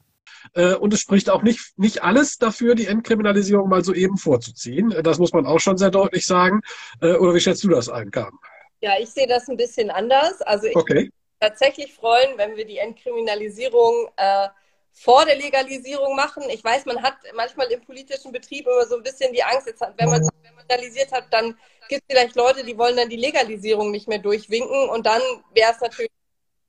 Äh, 0.54 0.74
und 0.74 0.92
es 0.92 1.00
spricht 1.00 1.30
auch 1.30 1.42
nicht, 1.42 1.78
nicht 1.78 2.02
alles 2.02 2.38
dafür, 2.38 2.74
die 2.74 2.86
Entkriminalisierung 2.86 3.68
mal 3.68 3.84
so 3.84 3.92
eben 3.94 4.16
vorzuziehen. 4.16 4.92
Äh, 4.92 5.02
das 5.02 5.18
muss 5.18 5.32
man 5.32 5.46
auch 5.46 5.60
schon 5.60 5.78
sehr 5.78 5.90
deutlich 5.90 6.26
sagen. 6.26 6.60
Äh, 7.00 7.14
oder 7.14 7.34
wie 7.34 7.40
schätzt 7.40 7.64
du 7.64 7.68
das 7.68 7.88
ein, 7.88 8.10
Carmen? 8.10 8.38
Ja, 8.80 8.92
ich 8.98 9.10
sehe 9.10 9.26
das 9.26 9.48
ein 9.48 9.56
bisschen 9.56 9.90
anders. 9.90 10.40
Also 10.42 10.66
ich 10.66 10.76
okay. 10.76 10.94
würde 10.94 11.10
tatsächlich 11.40 11.94
freuen, 11.94 12.36
wenn 12.36 12.56
wir 12.56 12.64
die 12.64 12.78
Entkriminalisierung 12.78 14.08
äh, 14.16 14.48
vor 14.92 15.24
der 15.24 15.36
Legalisierung 15.36 16.16
machen. 16.16 16.44
Ich 16.50 16.64
weiß, 16.64 16.86
man 16.86 17.02
hat 17.02 17.14
manchmal 17.34 17.70
im 17.70 17.80
politischen 17.82 18.32
Betrieb 18.32 18.66
immer 18.66 18.86
so 18.86 18.96
ein 18.96 19.02
bisschen 19.02 19.32
die 19.32 19.42
Angst, 19.42 19.66
jetzt, 19.66 19.80
wenn 19.80 20.08
man 20.08 20.20
es 20.20 20.28
legalisiert 20.68 21.12
hat, 21.12 21.24
dann 21.30 21.56
gibt 21.88 22.02
es 22.06 22.14
vielleicht 22.14 22.36
Leute, 22.36 22.64
die 22.64 22.76
wollen 22.76 22.96
dann 22.96 23.08
die 23.08 23.16
Legalisierung 23.16 23.90
nicht 23.90 24.08
mehr 24.08 24.18
durchwinken 24.18 24.88
und 24.88 25.06
dann 25.06 25.22
wäre 25.54 25.72
es 25.72 25.80
natürlich 25.80 26.10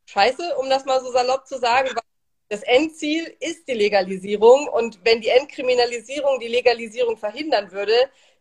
scheiße, 0.05 0.55
um 0.57 0.69
das 0.69 0.85
mal 0.85 1.01
so 1.01 1.11
salopp 1.11 1.47
zu 1.47 1.59
sagen, 1.59 1.89
weil 1.89 2.03
das 2.51 2.63
Endziel 2.63 3.33
ist 3.39 3.65
die 3.65 3.75
Legalisierung 3.75 4.67
und 4.67 4.99
wenn 5.05 5.21
die 5.21 5.29
Entkriminalisierung 5.29 6.37
die 6.41 6.49
Legalisierung 6.49 7.15
verhindern 7.15 7.71
würde, 7.71 7.93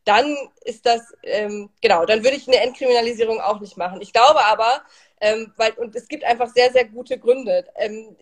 dann 0.05 0.37
ist 0.65 0.85
das, 0.85 1.15
ähm, 1.23 1.71
genau, 1.81 2.05
dann 2.07 2.25
würde 2.25 2.37
ich 2.37 2.49
eine 2.49 2.57
Entkriminalisierung 2.57 3.41
auch 3.41 3.61
nicht 3.61 3.77
machen. 3.77 4.01
Ich 4.01 4.13
glaube 4.13 4.45
aber, 4.45 4.83
ähm, 5.21 5.53
weil, 5.57 5.75
und 5.75 5.95
es 5.95 6.09
gibt 6.09 6.25
einfach 6.25 6.49
sehr, 6.49 6.73
sehr 6.73 6.87
gute 6.87 7.21
Gründe. 7.21 7.65
Ähm, 7.77 8.17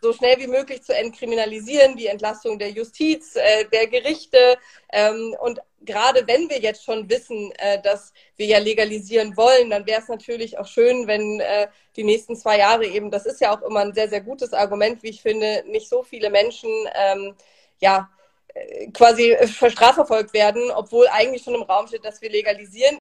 so 0.00 0.12
schnell 0.12 0.38
wie 0.38 0.46
möglich 0.46 0.84
zu 0.84 0.94
entkriminalisieren, 0.94 1.96
die 1.96 2.06
Entlastung 2.06 2.60
der 2.60 2.70
Justiz, 2.70 3.34
äh, 3.34 3.64
der 3.72 3.88
Gerichte. 3.88 4.56
Ähm, 4.92 5.34
und 5.40 5.58
gerade 5.84 6.26
wenn 6.26 6.48
wir 6.48 6.60
jetzt 6.60 6.84
schon 6.84 7.08
wissen, 7.08 7.52
äh, 7.58 7.80
dass 7.82 8.12
wir 8.36 8.46
ja 8.46 8.58
legalisieren 8.58 9.36
wollen, 9.36 9.70
dann 9.70 9.86
wäre 9.86 10.00
es 10.00 10.08
natürlich 10.08 10.58
auch 10.58 10.66
schön, 10.66 11.06
wenn 11.06 11.40
äh, 11.40 11.68
die 11.96 12.04
nächsten 12.04 12.36
zwei 12.36 12.58
Jahre 12.58 12.86
eben, 12.86 13.10
das 13.10 13.26
ist 13.26 13.40
ja 13.40 13.56
auch 13.56 13.62
immer 13.62 13.80
ein 13.80 13.94
sehr, 13.94 14.08
sehr 14.08 14.20
gutes 14.20 14.52
Argument, 14.52 15.02
wie 15.02 15.10
ich 15.10 15.22
finde, 15.22 15.64
nicht 15.68 15.88
so 15.88 16.02
viele 16.02 16.30
Menschen 16.30 16.70
ähm, 16.94 17.34
ja 17.80 18.08
äh, 18.54 18.90
quasi 18.92 19.36
strafverfolgt 19.46 20.32
werden, 20.32 20.70
obwohl 20.74 21.06
eigentlich 21.08 21.42
schon 21.42 21.54
im 21.54 21.62
Raum 21.62 21.86
steht, 21.86 22.04
dass 22.04 22.22
wir 22.22 22.30
legalisieren. 22.30 22.98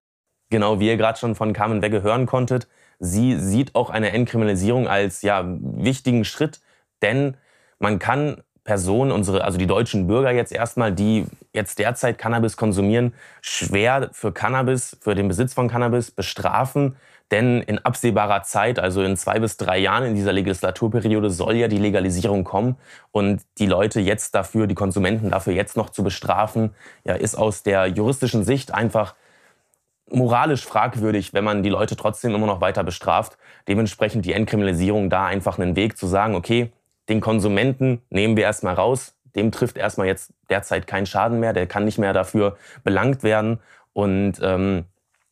Genau, 0.50 0.80
wie 0.80 0.88
ihr 0.88 0.98
gerade 0.98 1.18
schon 1.18 1.36
von 1.36 1.54
Carmen 1.54 1.82
Wegge 1.82 2.04
hören 2.04 2.26
konntet, 2.26 2.68
sie 3.00 3.40
sieht 3.40 3.74
auch 3.74 3.90
eine 3.90 4.12
Entkriminalisierung 4.12 4.88
als 4.88 5.24
ja, 5.24 5.44
wichtigen 5.46 6.26
Schritt 6.26 6.60
denn 7.04 7.38
man 7.78 8.00
kann 8.00 8.42
Personen, 8.64 9.12
unsere, 9.12 9.44
also 9.44 9.58
die 9.58 9.68
deutschen 9.68 10.08
Bürger 10.08 10.32
jetzt 10.32 10.52
erstmal, 10.52 10.94
die 10.94 11.26
jetzt 11.54 11.80
derzeit 11.80 12.18
Cannabis 12.18 12.56
konsumieren, 12.56 13.14
schwer 13.42 14.10
für 14.14 14.32
Cannabis, 14.32 14.98
für 15.02 15.16
den 15.16 15.28
Besitz 15.28 15.54
von 15.54 15.68
Cannabis 15.68 16.12
bestrafen. 16.12 16.96
Denn 17.32 17.62
in 17.62 17.80
absehbarer 17.80 18.44
Zeit, 18.44 18.80
also 18.80 19.02
in 19.02 19.18
zwei 19.18 19.40
bis 19.40 19.58
drei 19.58 19.80
Jahren 19.80 20.06
in 20.06 20.16
dieser 20.16 20.34
Legislaturperiode, 20.34 21.30
soll 21.30 21.56
ja 21.56 21.68
die 21.68 21.78
Legalisierung 21.78 22.44
kommen. 22.44 22.78
Und 23.12 23.42
die 23.58 23.66
Leute 23.66 24.00
jetzt 24.00 24.36
dafür, 24.36 24.68
die 24.68 24.76
Konsumenten 24.76 25.32
dafür 25.32 25.54
jetzt 25.54 25.76
noch 25.76 25.90
zu 25.90 26.04
bestrafen, 26.04 26.76
ja, 27.04 27.16
ist 27.16 27.36
aus 27.36 27.64
der 27.64 27.88
juristischen 27.88 28.44
Sicht 28.44 28.74
einfach 28.74 29.16
moralisch 30.12 30.64
fragwürdig, 30.66 31.34
wenn 31.34 31.44
man 31.44 31.64
die 31.64 31.70
Leute 31.70 31.96
trotzdem 31.96 32.36
immer 32.36 32.46
noch 32.46 32.62
weiter 32.62 32.84
bestraft. 32.84 33.38
Dementsprechend 33.68 34.26
die 34.26 34.34
Entkriminalisierung 34.34 35.10
da 35.10 35.26
einfach 35.26 35.58
einen 35.58 35.76
Weg 35.76 35.98
zu 35.98 36.08
sagen, 36.08 36.36
okay, 36.36 36.72
den 37.10 37.22
Konsumenten 37.22 38.02
nehmen 38.10 38.38
wir 38.38 38.44
erstmal 38.44 38.76
raus. 38.76 39.16
Dem 39.36 39.52
trifft 39.52 39.78
erstmal 39.78 40.08
jetzt 40.08 40.32
derzeit 40.50 40.88
keinen 40.88 41.06
Schaden 41.06 41.40
mehr. 41.40 41.54
Der 41.54 41.68
kann 41.68 41.86
nicht 41.86 41.98
mehr 41.98 42.14
dafür 42.14 42.58
belangt 42.84 43.24
werden. 43.24 43.60
Und 43.94 44.40
ähm, 44.42 44.86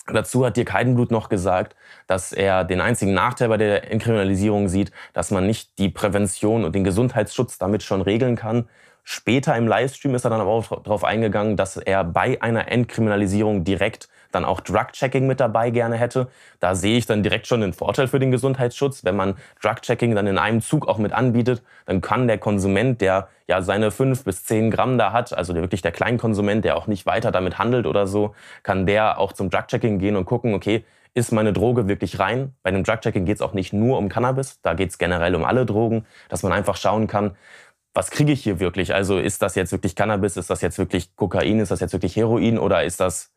dazu 0.07 0.45
hat 0.45 0.57
Dirk 0.57 0.73
Heidenblut 0.73 1.11
noch 1.11 1.29
gesagt, 1.29 1.75
dass 2.07 2.33
er 2.33 2.63
den 2.63 2.81
einzigen 2.81 3.13
Nachteil 3.13 3.49
bei 3.49 3.57
der 3.57 3.91
Entkriminalisierung 3.91 4.67
sieht, 4.67 4.91
dass 5.13 5.31
man 5.31 5.45
nicht 5.45 5.77
die 5.77 5.89
Prävention 5.89 6.65
und 6.65 6.75
den 6.75 6.83
Gesundheitsschutz 6.83 7.57
damit 7.57 7.83
schon 7.83 8.01
regeln 8.01 8.35
kann. 8.35 8.67
Später 9.03 9.55
im 9.55 9.67
Livestream 9.67 10.13
ist 10.13 10.25
er 10.25 10.29
dann 10.29 10.41
aber 10.41 10.51
auch 10.51 10.83
darauf 10.83 11.03
eingegangen, 11.03 11.57
dass 11.57 11.77
er 11.77 12.03
bei 12.03 12.41
einer 12.41 12.71
Entkriminalisierung 12.71 13.63
direkt 13.63 14.09
dann 14.31 14.45
auch 14.45 14.59
Drug-Checking 14.59 15.27
mit 15.27 15.39
dabei 15.39 15.69
gerne 15.69 15.95
hätte. 15.97 16.27
Da 16.59 16.75
sehe 16.75 16.97
ich 16.97 17.05
dann 17.05 17.23
direkt 17.23 17.47
schon 17.47 17.61
den 17.61 17.73
Vorteil 17.73 18.07
für 18.07 18.19
den 18.19 18.31
Gesundheitsschutz. 18.31 19.03
Wenn 19.03 19.15
man 19.15 19.35
Drug-Checking 19.61 20.15
dann 20.15 20.27
in 20.27 20.37
einem 20.37 20.61
Zug 20.61 20.87
auch 20.87 20.97
mit 20.97 21.13
anbietet, 21.13 21.63
dann 21.85 22.01
kann 22.01 22.27
der 22.27 22.37
Konsument, 22.37 23.01
der 23.01 23.27
ja 23.47 23.61
seine 23.61 23.91
fünf 23.91 24.23
bis 24.23 24.45
zehn 24.45 24.71
Gramm 24.71 24.97
da 24.97 25.11
hat, 25.11 25.33
also 25.33 25.53
wirklich 25.55 25.81
der 25.81 25.91
Kleinkonsument, 25.91 26.65
der 26.65 26.77
auch 26.77 26.87
nicht 26.87 27.05
weiter 27.05 27.31
damit 27.31 27.57
handelt 27.57 27.85
oder 27.85 28.07
so, 28.07 28.33
kann 28.63 28.85
der 28.85 29.19
auch 29.19 29.33
zum 29.33 29.49
Drug-Checking 29.49 29.99
gehen 29.99 30.15
und 30.15 30.25
gucken, 30.25 30.53
okay, 30.53 30.85
ist 31.13 31.33
meine 31.33 31.51
Droge 31.51 31.87
wirklich 31.87 32.19
rein? 32.19 32.55
Bei 32.63 32.69
einem 32.69 32.83
Drug-Checking 32.83 33.25
geht 33.25 33.35
es 33.35 33.41
auch 33.41 33.53
nicht 33.53 33.73
nur 33.73 33.97
um 33.97 34.07
Cannabis, 34.07 34.61
da 34.61 34.73
geht 34.73 34.91
es 34.91 34.97
generell 34.97 35.35
um 35.35 35.43
alle 35.43 35.65
Drogen, 35.65 36.05
dass 36.29 36.43
man 36.43 36.53
einfach 36.53 36.77
schauen 36.77 37.07
kann, 37.07 37.35
was 37.93 38.09
kriege 38.09 38.31
ich 38.31 38.43
hier 38.43 38.59
wirklich? 38.59 38.93
Also 38.93 39.17
ist 39.17 39.41
das 39.41 39.55
jetzt 39.55 39.71
wirklich 39.71 39.95
Cannabis? 39.95 40.37
Ist 40.37 40.49
das 40.49 40.61
jetzt 40.61 40.77
wirklich 40.77 41.15
Kokain? 41.15 41.59
Ist 41.59 41.71
das 41.71 41.79
jetzt 41.81 41.93
wirklich 41.93 42.15
Heroin? 42.15 42.57
Oder 42.57 42.83
ist 42.83 42.99
das 42.99 43.31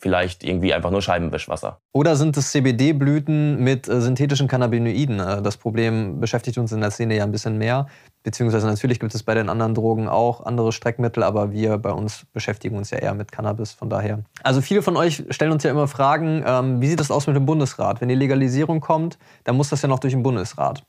vielleicht 0.00 0.42
irgendwie 0.42 0.72
einfach 0.72 0.90
nur 0.90 1.02
Scheibenwischwasser. 1.02 1.78
Oder 1.92 2.16
sind 2.16 2.36
es 2.36 2.50
CBD-Blüten 2.52 3.62
mit 3.62 3.86
äh, 3.88 4.00
synthetischen 4.00 4.48
Cannabinoiden? 4.48 5.20
Äh, 5.20 5.42
das 5.42 5.58
Problem 5.58 6.20
beschäftigt 6.20 6.58
uns 6.58 6.72
in 6.72 6.80
der 6.80 6.90
Szene 6.90 7.16
ja 7.16 7.24
ein 7.24 7.32
bisschen 7.32 7.58
mehr. 7.58 7.86
Beziehungsweise 8.22 8.66
natürlich 8.66 8.98
gibt 8.98 9.14
es 9.14 9.22
bei 9.22 9.34
den 9.34 9.48
anderen 9.48 9.74
Drogen 9.74 10.08
auch 10.08 10.44
andere 10.44 10.72
Streckmittel, 10.72 11.22
aber 11.22 11.52
wir 11.52 11.78
bei 11.78 11.92
uns 11.92 12.26
beschäftigen 12.32 12.76
uns 12.76 12.90
ja 12.90 12.98
eher 12.98 13.14
mit 13.14 13.30
Cannabis, 13.30 13.72
von 13.72 13.88
daher. 13.88 14.20
Also 14.42 14.60
viele 14.60 14.82
von 14.82 14.96
euch 14.96 15.24
stellen 15.30 15.52
uns 15.52 15.62
ja 15.62 15.70
immer 15.70 15.88
Fragen, 15.88 16.42
ähm, 16.46 16.80
wie 16.80 16.88
sieht 16.88 17.00
das 17.00 17.10
aus 17.10 17.26
mit 17.26 17.36
dem 17.36 17.46
Bundesrat? 17.46 18.00
Wenn 18.00 18.08
die 18.08 18.14
Legalisierung 18.14 18.80
kommt, 18.80 19.18
dann 19.44 19.56
muss 19.56 19.68
das 19.68 19.82
ja 19.82 19.88
noch 19.88 19.98
durch 19.98 20.12
den 20.12 20.22
Bundesrat. 20.22 20.84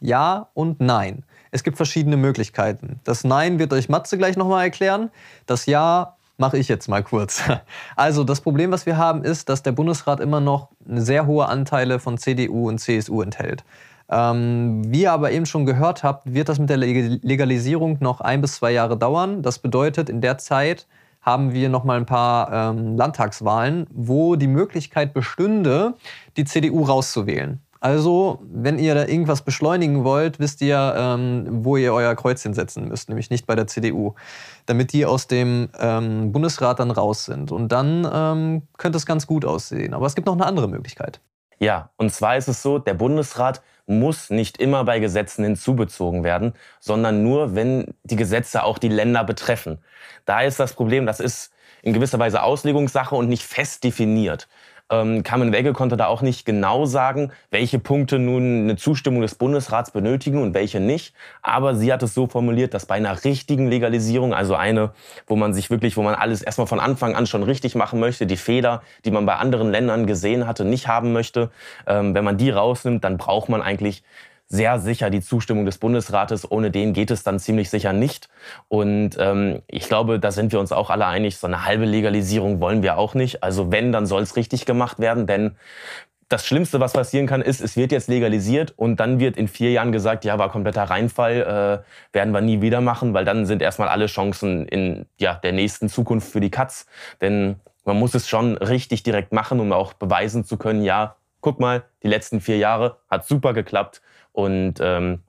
Ja 0.00 0.48
und 0.54 0.80
nein. 0.80 1.24
Es 1.50 1.62
gibt 1.62 1.76
verschiedene 1.76 2.16
Möglichkeiten. 2.16 3.00
Das 3.04 3.24
Nein 3.24 3.58
wird 3.58 3.72
euch 3.72 3.88
Matze 3.88 4.18
gleich 4.18 4.36
nochmal 4.36 4.64
erklären. 4.64 5.10
Das 5.46 5.66
Ja 5.66 6.15
mache 6.38 6.58
ich 6.58 6.68
jetzt 6.68 6.88
mal 6.88 7.02
kurz. 7.02 7.42
Also 7.96 8.24
das 8.24 8.40
Problem, 8.40 8.70
was 8.70 8.86
wir 8.86 8.96
haben, 8.96 9.24
ist, 9.24 9.48
dass 9.48 9.62
der 9.62 9.72
Bundesrat 9.72 10.20
immer 10.20 10.40
noch 10.40 10.68
sehr 10.86 11.26
hohe 11.26 11.46
Anteile 11.46 11.98
von 11.98 12.18
CDU 12.18 12.68
und 12.68 12.78
CSU 12.78 13.22
enthält. 13.22 13.64
Ähm, 14.08 14.82
wie 14.86 15.02
ihr 15.02 15.12
aber 15.12 15.32
eben 15.32 15.46
schon 15.46 15.66
gehört 15.66 16.04
habt, 16.04 16.32
wird 16.32 16.48
das 16.48 16.58
mit 16.58 16.70
der 16.70 16.76
Legalisierung 16.76 17.98
noch 18.00 18.20
ein 18.20 18.40
bis 18.40 18.56
zwei 18.56 18.72
Jahre 18.72 18.96
dauern. 18.96 19.42
Das 19.42 19.58
bedeutet, 19.58 20.08
in 20.08 20.20
der 20.20 20.38
Zeit 20.38 20.86
haben 21.22 21.52
wir 21.52 21.68
noch 21.68 21.82
mal 21.82 21.96
ein 21.96 22.06
paar 22.06 22.52
ähm, 22.52 22.96
Landtagswahlen, 22.96 23.88
wo 23.90 24.36
die 24.36 24.46
Möglichkeit 24.46 25.12
bestünde, 25.12 25.94
die 26.36 26.44
CDU 26.44 26.84
rauszuwählen. 26.84 27.60
Also, 27.86 28.40
wenn 28.42 28.80
ihr 28.80 28.96
da 28.96 29.06
irgendwas 29.06 29.42
beschleunigen 29.42 30.02
wollt, 30.02 30.40
wisst 30.40 30.60
ihr, 30.60 30.92
ähm, 30.98 31.46
wo 31.64 31.76
ihr 31.76 31.94
euer 31.94 32.16
Kreuzchen 32.16 32.52
setzen 32.52 32.88
müsst, 32.88 33.08
nämlich 33.08 33.30
nicht 33.30 33.46
bei 33.46 33.54
der 33.54 33.68
CDU, 33.68 34.16
damit 34.66 34.92
die 34.92 35.06
aus 35.06 35.28
dem 35.28 35.68
ähm, 35.78 36.32
Bundesrat 36.32 36.80
dann 36.80 36.90
raus 36.90 37.26
sind. 37.26 37.52
Und 37.52 37.70
dann 37.70 38.04
ähm, 38.12 38.62
könnte 38.76 38.96
es 38.96 39.06
ganz 39.06 39.28
gut 39.28 39.44
aussehen. 39.44 39.94
Aber 39.94 40.04
es 40.04 40.16
gibt 40.16 40.26
noch 40.26 40.34
eine 40.34 40.46
andere 40.46 40.66
Möglichkeit. 40.66 41.20
Ja, 41.60 41.90
und 41.96 42.12
zwar 42.12 42.36
ist 42.36 42.48
es 42.48 42.60
so, 42.60 42.80
der 42.80 42.94
Bundesrat 42.94 43.62
muss 43.86 44.30
nicht 44.30 44.58
immer 44.58 44.82
bei 44.82 44.98
Gesetzen 44.98 45.44
hinzubezogen 45.44 46.24
werden, 46.24 46.54
sondern 46.80 47.22
nur, 47.22 47.54
wenn 47.54 47.94
die 48.02 48.16
Gesetze 48.16 48.64
auch 48.64 48.78
die 48.78 48.88
Länder 48.88 49.22
betreffen. 49.22 49.78
Da 50.24 50.40
ist 50.40 50.58
das 50.58 50.72
Problem, 50.72 51.06
das 51.06 51.20
ist 51.20 51.52
in 51.82 51.92
gewisser 51.92 52.18
Weise 52.18 52.42
Auslegungssache 52.42 53.14
und 53.14 53.28
nicht 53.28 53.44
fest 53.44 53.84
definiert. 53.84 54.48
Ähm, 54.88 55.24
Carmen 55.24 55.52
Wegge 55.52 55.72
konnte 55.72 55.96
da 55.96 56.06
auch 56.06 56.22
nicht 56.22 56.46
genau 56.46 56.86
sagen, 56.86 57.32
welche 57.50 57.80
Punkte 57.80 58.18
nun 58.20 58.64
eine 58.64 58.76
Zustimmung 58.76 59.20
des 59.20 59.34
Bundesrats 59.34 59.90
benötigen 59.90 60.40
und 60.40 60.54
welche 60.54 60.78
nicht. 60.78 61.14
Aber 61.42 61.74
sie 61.74 61.92
hat 61.92 62.02
es 62.04 62.14
so 62.14 62.28
formuliert, 62.28 62.72
dass 62.72 62.86
bei 62.86 62.94
einer 62.94 63.24
richtigen 63.24 63.66
Legalisierung, 63.66 64.32
also 64.32 64.54
eine, 64.54 64.92
wo 65.26 65.34
man 65.34 65.54
sich 65.54 65.70
wirklich, 65.70 65.96
wo 65.96 66.02
man 66.02 66.14
alles 66.14 66.40
erstmal 66.42 66.68
von 66.68 66.78
Anfang 66.78 67.16
an 67.16 67.26
schon 67.26 67.42
richtig 67.42 67.74
machen 67.74 67.98
möchte, 67.98 68.26
die 68.26 68.36
Fehler, 68.36 68.82
die 69.04 69.10
man 69.10 69.26
bei 69.26 69.34
anderen 69.36 69.70
Ländern 69.70 70.06
gesehen 70.06 70.46
hatte, 70.46 70.64
nicht 70.64 70.86
haben 70.86 71.12
möchte, 71.12 71.50
ähm, 71.86 72.14
wenn 72.14 72.24
man 72.24 72.36
die 72.36 72.50
rausnimmt, 72.50 73.02
dann 73.02 73.16
braucht 73.16 73.48
man 73.48 73.62
eigentlich 73.62 74.04
sehr 74.48 74.78
sicher 74.78 75.10
die 75.10 75.20
Zustimmung 75.20 75.66
des 75.66 75.78
Bundesrates. 75.78 76.50
Ohne 76.50 76.70
den 76.70 76.92
geht 76.92 77.10
es 77.10 77.22
dann 77.22 77.38
ziemlich 77.38 77.68
sicher 77.70 77.92
nicht. 77.92 78.28
Und 78.68 79.16
ähm, 79.18 79.62
ich 79.66 79.88
glaube, 79.88 80.20
da 80.20 80.30
sind 80.30 80.52
wir 80.52 80.60
uns 80.60 80.72
auch 80.72 80.90
alle 80.90 81.06
einig, 81.06 81.36
so 81.36 81.46
eine 81.46 81.64
halbe 81.64 81.84
Legalisierung 81.84 82.60
wollen 82.60 82.82
wir 82.82 82.96
auch 82.96 83.14
nicht. 83.14 83.42
Also 83.42 83.72
wenn, 83.72 83.92
dann 83.92 84.06
soll 84.06 84.22
es 84.22 84.36
richtig 84.36 84.64
gemacht 84.64 84.98
werden, 85.00 85.26
denn 85.26 85.56
das 86.28 86.44
Schlimmste, 86.44 86.80
was 86.80 86.92
passieren 86.92 87.26
kann, 87.26 87.40
ist, 87.40 87.60
es 87.60 87.76
wird 87.76 87.92
jetzt 87.92 88.08
legalisiert 88.08 88.74
und 88.76 88.98
dann 88.98 89.20
wird 89.20 89.36
in 89.36 89.46
vier 89.46 89.70
Jahren 89.70 89.92
gesagt, 89.92 90.24
ja, 90.24 90.38
war 90.38 90.50
kompletter 90.50 90.82
Reinfall, 90.82 91.84
äh, 92.12 92.14
werden 92.14 92.32
wir 92.32 92.40
nie 92.40 92.60
wieder 92.60 92.80
machen, 92.80 93.14
weil 93.14 93.24
dann 93.24 93.46
sind 93.46 93.62
erstmal 93.62 93.88
alle 93.88 94.06
Chancen 94.06 94.66
in 94.66 95.06
ja, 95.18 95.34
der 95.34 95.52
nächsten 95.52 95.88
Zukunft 95.88 96.28
für 96.30 96.40
die 96.40 96.50
Katz. 96.50 96.86
Denn 97.20 97.56
man 97.84 97.96
muss 97.96 98.14
es 98.14 98.28
schon 98.28 98.56
richtig 98.56 99.04
direkt 99.04 99.32
machen, 99.32 99.60
um 99.60 99.72
auch 99.72 99.92
beweisen 99.92 100.44
zu 100.44 100.56
können, 100.56 100.82
ja, 100.82 101.14
guck 101.40 101.60
mal, 101.60 101.84
die 102.02 102.08
letzten 102.08 102.40
vier 102.40 102.58
Jahre 102.58 102.96
hat 103.08 103.24
super 103.24 103.52
geklappt 103.52 104.02
und 104.36 104.74
ähm, 104.80 105.20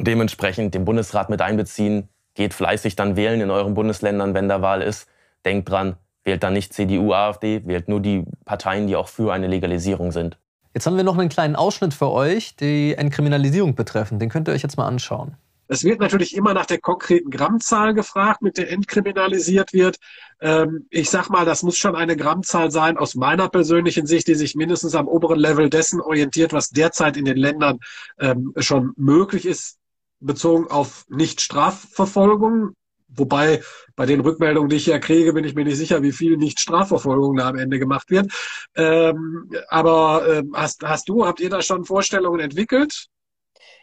dementsprechend 0.00 0.74
den 0.74 0.84
Bundesrat 0.84 1.30
mit 1.30 1.40
einbeziehen. 1.40 2.08
Geht 2.34 2.54
fleißig 2.54 2.96
dann 2.96 3.16
wählen 3.16 3.40
in 3.40 3.50
euren 3.50 3.74
Bundesländern, 3.74 4.34
wenn 4.34 4.48
da 4.48 4.60
Wahl 4.62 4.82
ist. 4.82 5.08
Denkt 5.44 5.70
dran, 5.70 5.96
wählt 6.24 6.42
dann 6.42 6.54
nicht 6.54 6.72
CDU, 6.72 7.12
AfD, 7.12 7.62
wählt 7.66 7.88
nur 7.88 8.00
die 8.00 8.24
Parteien, 8.44 8.88
die 8.88 8.96
auch 8.96 9.08
für 9.08 9.32
eine 9.32 9.46
Legalisierung 9.46 10.10
sind. 10.10 10.38
Jetzt 10.74 10.86
haben 10.86 10.96
wir 10.96 11.04
noch 11.04 11.16
einen 11.16 11.28
kleinen 11.28 11.56
Ausschnitt 11.56 11.94
für 11.94 12.10
euch, 12.10 12.56
die 12.56 12.94
Entkriminalisierung 12.94 13.76
betreffen. 13.76 14.18
Den 14.18 14.28
könnt 14.28 14.48
ihr 14.48 14.54
euch 14.54 14.62
jetzt 14.62 14.76
mal 14.76 14.86
anschauen. 14.86 15.36
Es 15.68 15.84
wird 15.84 16.00
natürlich 16.00 16.34
immer 16.34 16.54
nach 16.54 16.66
der 16.66 16.80
konkreten 16.80 17.30
Grammzahl 17.30 17.92
gefragt, 17.92 18.40
mit 18.42 18.56
der 18.56 18.70
entkriminalisiert 18.72 19.72
wird. 19.74 19.98
Ähm, 20.40 20.86
ich 20.90 21.10
sag 21.10 21.28
mal, 21.28 21.44
das 21.44 21.62
muss 21.62 21.76
schon 21.76 21.94
eine 21.94 22.16
Grammzahl 22.16 22.70
sein 22.70 22.96
aus 22.96 23.14
meiner 23.14 23.48
persönlichen 23.50 24.06
Sicht, 24.06 24.28
die 24.28 24.34
sich 24.34 24.54
mindestens 24.54 24.94
am 24.94 25.06
oberen 25.06 25.38
Level 25.38 25.68
dessen 25.68 26.00
orientiert, 26.00 26.54
was 26.54 26.70
derzeit 26.70 27.18
in 27.18 27.26
den 27.26 27.36
Ländern 27.36 27.78
ähm, 28.18 28.54
schon 28.56 28.92
möglich 28.96 29.44
ist, 29.44 29.78
bezogen 30.20 30.68
auf 30.68 31.04
Nicht-Strafverfolgung. 31.08 32.72
Wobei 33.08 33.62
bei 33.96 34.06
den 34.06 34.20
Rückmeldungen, 34.20 34.68
die 34.68 34.76
ich 34.76 34.86
ja 34.86 34.98
kriege, 34.98 35.32
bin 35.32 35.44
ich 35.44 35.54
mir 35.54 35.64
nicht 35.64 35.76
sicher, 35.76 36.02
wie 36.02 36.12
viel 36.12 36.36
Nicht-Strafverfolgung 36.36 37.36
da 37.36 37.48
am 37.48 37.56
Ende 37.56 37.78
gemacht 37.78 38.10
wird. 38.10 38.32
Ähm, 38.74 39.50
aber 39.68 40.26
äh, 40.28 40.42
hast, 40.54 40.82
hast 40.82 41.08
du, 41.08 41.26
habt 41.26 41.40
ihr 41.40 41.50
da 41.50 41.60
schon 41.62 41.84
Vorstellungen 41.84 42.40
entwickelt? 42.40 43.08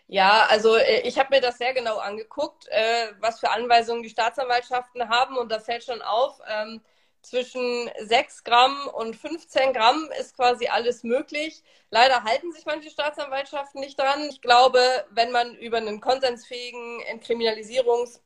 Ja, 0.07 0.45
also 0.49 0.75
äh, 0.75 1.01
ich 1.01 1.17
habe 1.17 1.35
mir 1.35 1.41
das 1.41 1.57
sehr 1.57 1.73
genau 1.73 1.97
angeguckt, 1.97 2.67
äh, 2.67 3.13
was 3.19 3.39
für 3.39 3.49
Anweisungen 3.49 4.03
die 4.03 4.09
Staatsanwaltschaften 4.09 5.09
haben 5.09 5.37
und 5.37 5.51
da 5.51 5.59
fällt 5.59 5.83
schon 5.83 6.01
auf, 6.01 6.39
ähm, 6.47 6.81
zwischen 7.25 7.89
6 8.03 8.43
Gramm 8.43 8.87
und 8.93 9.15
15 9.15 9.73
Gramm 9.73 10.09
ist 10.19 10.35
quasi 10.35 10.67
alles 10.67 11.03
möglich. 11.03 11.63
Leider 11.89 12.23
halten 12.23 12.51
sich 12.51 12.65
manche 12.67 12.91
Staatsanwaltschaften 12.91 13.81
nicht 13.81 13.99
dran. 13.99 14.27
Ich 14.29 14.41
glaube, 14.41 14.79
wenn 15.09 15.31
man 15.31 15.55
über 15.55 15.77
einen 15.77 16.01
konsensfähigen 16.01 17.01
Entkriminalisierungsgramm 17.01 18.21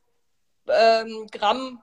ähm, 0.68 1.78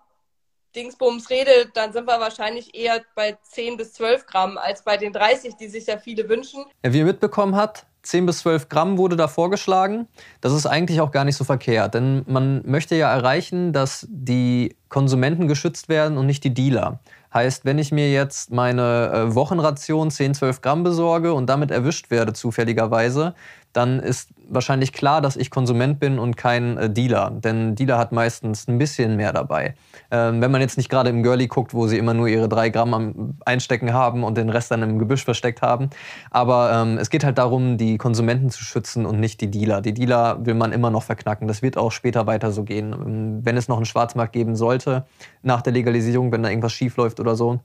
Dingsbums 0.76 1.32
redet, 1.32 1.76
dann 1.76 1.92
sind 1.92 2.06
wir 2.06 2.20
wahrscheinlich 2.20 2.76
eher 2.76 3.04
bei 3.16 3.36
10 3.42 3.78
bis 3.78 3.94
12 3.94 4.28
Gramm 4.28 4.60
als 4.60 4.84
bei 4.84 4.98
den 4.98 5.12
30, 5.12 5.56
die 5.56 5.70
sich 5.70 5.88
ja 5.88 5.98
viele 5.98 6.30
wünschen. 6.30 6.66
Wie 6.84 7.00
ihr 7.00 7.06
mitbekommen 7.06 7.56
habt, 7.56 7.88
10 8.08 8.26
bis 8.26 8.40
12 8.40 8.70
Gramm 8.70 8.98
wurde 8.98 9.16
da 9.16 9.28
vorgeschlagen. 9.28 10.08
Das 10.42 10.54
ist 10.54 10.66
eigentlich 10.66 11.02
auch 11.02 11.12
gar 11.12 11.26
nicht 11.26 11.36
so 11.36 11.44
verkehrt, 11.44 11.94
denn 11.94 12.24
man 12.28 12.62
möchte 12.66 12.96
ja 12.96 13.14
erreichen, 13.14 13.74
dass 13.74 14.08
die 14.10 14.76
Konsumenten 14.90 15.48
geschützt 15.48 15.90
werden 15.90 16.18
und 16.18 16.26
nicht 16.26 16.44
die 16.44 16.54
Dealer. 16.54 17.00
Heißt, 17.34 17.66
wenn 17.66 17.78
ich 17.78 17.92
mir 17.92 18.12
jetzt 18.12 18.52
meine 18.52 19.12
äh, 19.12 19.36
Wochenration 19.36 20.10
10, 20.10 20.34
12 20.34 20.62
Gramm 20.62 20.84
besorge 20.84 21.34
und 21.34 21.48
damit 21.48 21.72
erwischt 21.72 22.10
werde 22.10 22.34
zufälligerweise, 22.34 23.36
dann 23.78 24.00
ist 24.00 24.30
wahrscheinlich 24.50 24.92
klar, 24.92 25.22
dass 25.22 25.36
ich 25.36 25.52
Konsument 25.52 26.00
bin 26.00 26.18
und 26.18 26.36
kein 26.36 26.78
äh, 26.78 26.90
Dealer. 26.90 27.32
Denn 27.32 27.76
Dealer 27.76 28.00
hat 28.00 28.12
meistens 28.12 28.68
ein 28.68 28.80
bisschen 28.80 29.16
mehr 29.16 29.34
dabei. 29.34 29.76
Ähm, 30.10 30.42
wenn 30.42 30.50
man 30.52 30.62
jetzt 30.62 30.78
nicht 30.78 30.90
gerade 30.90 31.12
im 31.12 31.22
Girlie 31.22 31.48
guckt, 31.48 31.74
wo 31.76 31.86
sie 31.88 31.98
immer 31.98 32.16
nur 32.16 32.28
ihre 32.28 32.50
drei 32.50 32.70
Gramm 32.70 32.94
am 32.96 33.38
Einstecken 33.46 33.94
haben 33.94 34.24
und 34.24 34.36
den 34.36 34.50
Rest 34.50 34.72
dann 34.72 34.82
im 34.82 34.98
Gebüsch 34.98 35.24
versteckt 35.24 35.62
haben. 35.62 35.90
Aber 36.32 36.72
ähm, 36.74 36.98
es 36.98 37.12
geht 37.12 37.24
halt 37.24 37.38
darum, 37.38 37.78
die 37.78 37.98
Konsumenten 37.98 38.50
zu 38.50 38.64
schützen 38.64 39.06
und 39.06 39.20
nicht 39.20 39.42
die 39.42 39.52
Dealer. 39.52 39.82
Die 39.82 39.94
Dealer 39.94 40.44
will 40.44 40.56
man 40.56 40.72
immer 40.72 40.90
noch 40.90 41.04
verknacken. 41.04 41.48
Das 41.48 41.62
wird 41.62 41.78
auch 41.78 41.92
später 41.92 42.26
weiter 42.26 42.52
so 42.52 42.64
gehen. 42.64 42.94
Ähm, 42.94 43.46
wenn 43.46 43.58
es 43.58 43.68
noch 43.68 43.78
einen 43.78 43.86
Schwarzmarkt 43.86 44.34
geben 44.34 44.56
sollte, 44.56 45.06
nach 45.44 45.62
der 45.62 45.74
Legalisierung, 45.74 46.32
wenn 46.32 46.42
da 46.42 46.50
irgendwas 46.50 46.74
schief 46.74 46.98
läuft 46.98 47.20
oder 47.20 47.36
so, 47.36 47.60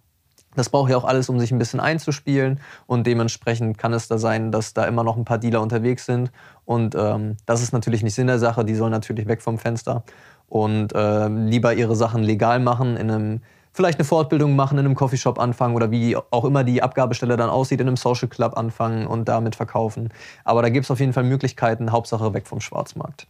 das 0.55 0.69
braucht 0.69 0.91
ja 0.91 0.97
auch 0.97 1.05
alles, 1.05 1.29
um 1.29 1.39
sich 1.41 1.53
ein 1.53 1.59
bisschen 1.59 1.81
einzuspielen. 1.81 2.61
Und 2.87 3.07
dementsprechend 3.07 3.79
kann 3.79 3.93
es 3.93 4.09
da 4.09 4.19
sein, 4.19 4.53
dass 4.53 4.75
da 4.75 4.85
immer 4.85 5.05
noch 5.05 5.17
ein 5.17 5.25
paar 5.25 5.39
Dealer 5.39 5.63
unterwegs 5.63 6.07
sind. 6.07 6.31
Und 6.65 6.95
ähm, 6.95 7.37
das 7.47 7.63
ist 7.63 7.73
natürlich 7.73 8.03
nicht 8.03 8.15
Sinn 8.15 8.27
der 8.27 8.39
Sache. 8.39 8.65
Die 8.65 8.75
sollen 8.75 8.93
natürlich 8.93 9.27
weg 9.29 9.43
vom 9.43 9.59
Fenster 9.59 10.05
und 10.53 10.95
äh, 10.95 11.29
lieber 11.29 11.73
ihre 11.73 11.97
Sachen 11.97 12.23
legal 12.23 12.61
machen, 12.61 12.99
in 12.99 13.11
einem, 13.11 13.41
vielleicht 13.73 13.99
eine 13.99 14.05
Fortbildung 14.05 14.55
machen, 14.55 14.77
in 14.77 14.85
einem 14.85 14.95
Coffeeshop 14.95 15.39
anfangen 15.39 15.75
oder 15.75 15.91
wie 15.91 16.15
auch 16.15 16.45
immer 16.45 16.63
die 16.63 16.83
Abgabestelle 16.83 17.39
dann 17.39 17.49
aussieht, 17.49 17.81
in 17.81 17.87
einem 17.87 17.97
Social 17.97 18.29
Club 18.29 18.59
anfangen 18.59 19.07
und 19.07 19.31
damit 19.31 19.57
verkaufen. 19.57 20.11
Aber 20.45 20.61
da 20.61 20.69
gibt 20.69 20.85
es 20.85 20.91
auf 20.91 21.01
jeden 21.01 21.15
Fall 21.15 21.25
Möglichkeiten, 21.25 21.91
Hauptsache 21.91 22.35
weg 22.35 22.47
vom 22.47 22.61
Schwarzmarkt. 22.61 23.27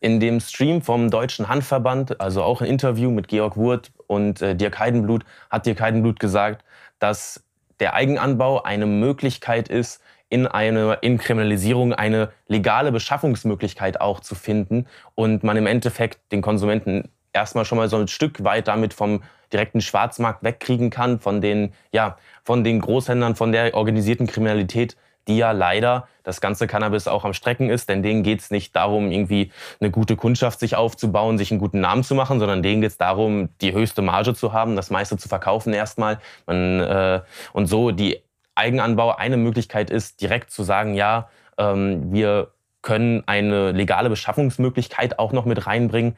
In 0.00 0.20
dem 0.20 0.40
Stream 0.40 0.82
vom 0.82 1.10
Deutschen 1.10 1.48
Handverband, 1.48 2.20
also 2.20 2.42
auch 2.42 2.60
ein 2.60 2.66
Interview 2.66 3.10
mit 3.10 3.28
Georg 3.28 3.56
Wurth 3.56 3.90
und 4.12 4.42
äh, 4.42 4.54
Dirk 4.54 4.78
Heidenblut, 4.78 5.24
hat 5.50 5.66
Dirk 5.66 5.80
Heidenblut 5.80 6.20
gesagt, 6.20 6.64
dass 6.98 7.42
der 7.80 7.94
Eigenanbau 7.94 8.62
eine 8.62 8.86
Möglichkeit 8.86 9.68
ist, 9.68 10.02
in 10.28 10.46
eine 10.46 10.98
in 11.02 11.18
Kriminalisierung 11.18 11.92
eine 11.92 12.30
legale 12.46 12.92
Beschaffungsmöglichkeit 12.92 14.00
auch 14.00 14.20
zu 14.20 14.34
finden 14.34 14.86
und 15.14 15.44
man 15.44 15.56
im 15.56 15.66
Endeffekt 15.66 16.20
den 16.32 16.40
Konsumenten 16.40 17.10
erstmal 17.32 17.64
schon 17.64 17.78
mal 17.78 17.88
so 17.88 17.96
ein 17.96 18.08
Stück 18.08 18.44
weit 18.44 18.68
damit 18.68 18.94
vom 18.94 19.22
direkten 19.52 19.80
Schwarzmarkt 19.80 20.42
wegkriegen 20.42 20.90
kann, 20.90 21.18
von 21.18 21.40
den, 21.40 21.74
ja, 21.92 22.16
von 22.44 22.64
den 22.64 22.80
Großhändlern, 22.80 23.36
von 23.36 23.52
der 23.52 23.74
organisierten 23.74 24.26
Kriminalität, 24.26 24.96
die 25.28 25.36
ja 25.36 25.52
leider 25.52 26.08
das 26.22 26.40
ganze 26.40 26.66
Cannabis 26.66 27.08
auch 27.08 27.24
am 27.24 27.34
Strecken 27.34 27.70
ist, 27.70 27.88
denn 27.88 28.02
denen 28.02 28.22
geht 28.22 28.40
es 28.40 28.50
nicht 28.50 28.74
darum, 28.76 29.10
irgendwie 29.10 29.52
eine 29.80 29.90
gute 29.90 30.16
Kundschaft 30.16 30.60
sich 30.60 30.76
aufzubauen, 30.76 31.38
sich 31.38 31.50
einen 31.50 31.60
guten 31.60 31.80
Namen 31.80 32.04
zu 32.04 32.14
machen, 32.14 32.38
sondern 32.38 32.62
denen 32.62 32.80
geht 32.80 32.90
es 32.90 32.98
darum, 32.98 33.48
die 33.60 33.72
höchste 33.72 34.02
Marge 34.02 34.34
zu 34.34 34.52
haben, 34.52 34.76
das 34.76 34.90
meiste 34.90 35.16
zu 35.16 35.28
verkaufen 35.28 35.72
erstmal. 35.72 36.18
Man, 36.46 36.80
äh, 36.80 37.20
und 37.52 37.66
so 37.66 37.90
die 37.90 38.22
Eigenanbau 38.54 39.16
eine 39.16 39.36
Möglichkeit 39.36 39.90
ist, 39.90 40.20
direkt 40.20 40.50
zu 40.50 40.62
sagen, 40.62 40.94
ja, 40.94 41.28
ähm, 41.58 42.12
wir 42.12 42.52
können 42.82 43.22
eine 43.26 43.72
legale 43.72 44.10
Beschaffungsmöglichkeit 44.10 45.18
auch 45.18 45.32
noch 45.32 45.44
mit 45.44 45.66
reinbringen. 45.66 46.16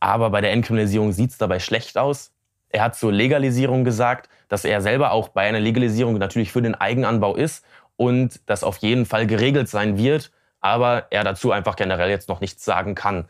Aber 0.00 0.30
bei 0.30 0.40
der 0.40 0.52
Entkriminalisierung 0.52 1.12
sieht 1.12 1.30
es 1.30 1.38
dabei 1.38 1.58
schlecht 1.58 1.96
aus. 1.96 2.32
Er 2.68 2.82
hat 2.82 2.96
zur 2.96 3.12
Legalisierung 3.12 3.84
gesagt, 3.84 4.28
dass 4.48 4.64
er 4.64 4.80
selber 4.82 5.12
auch 5.12 5.28
bei 5.28 5.42
einer 5.42 5.60
Legalisierung 5.60 6.18
natürlich 6.18 6.52
für 6.52 6.60
den 6.60 6.74
Eigenanbau 6.74 7.36
ist 7.36 7.64
und 7.96 8.40
das 8.46 8.64
auf 8.64 8.78
jeden 8.78 9.06
Fall 9.06 9.26
geregelt 9.26 9.68
sein 9.68 9.98
wird, 9.98 10.30
aber 10.60 11.06
er 11.10 11.24
dazu 11.24 11.52
einfach 11.52 11.76
generell 11.76 12.10
jetzt 12.10 12.28
noch 12.28 12.40
nichts 12.40 12.64
sagen 12.64 12.94
kann. 12.94 13.26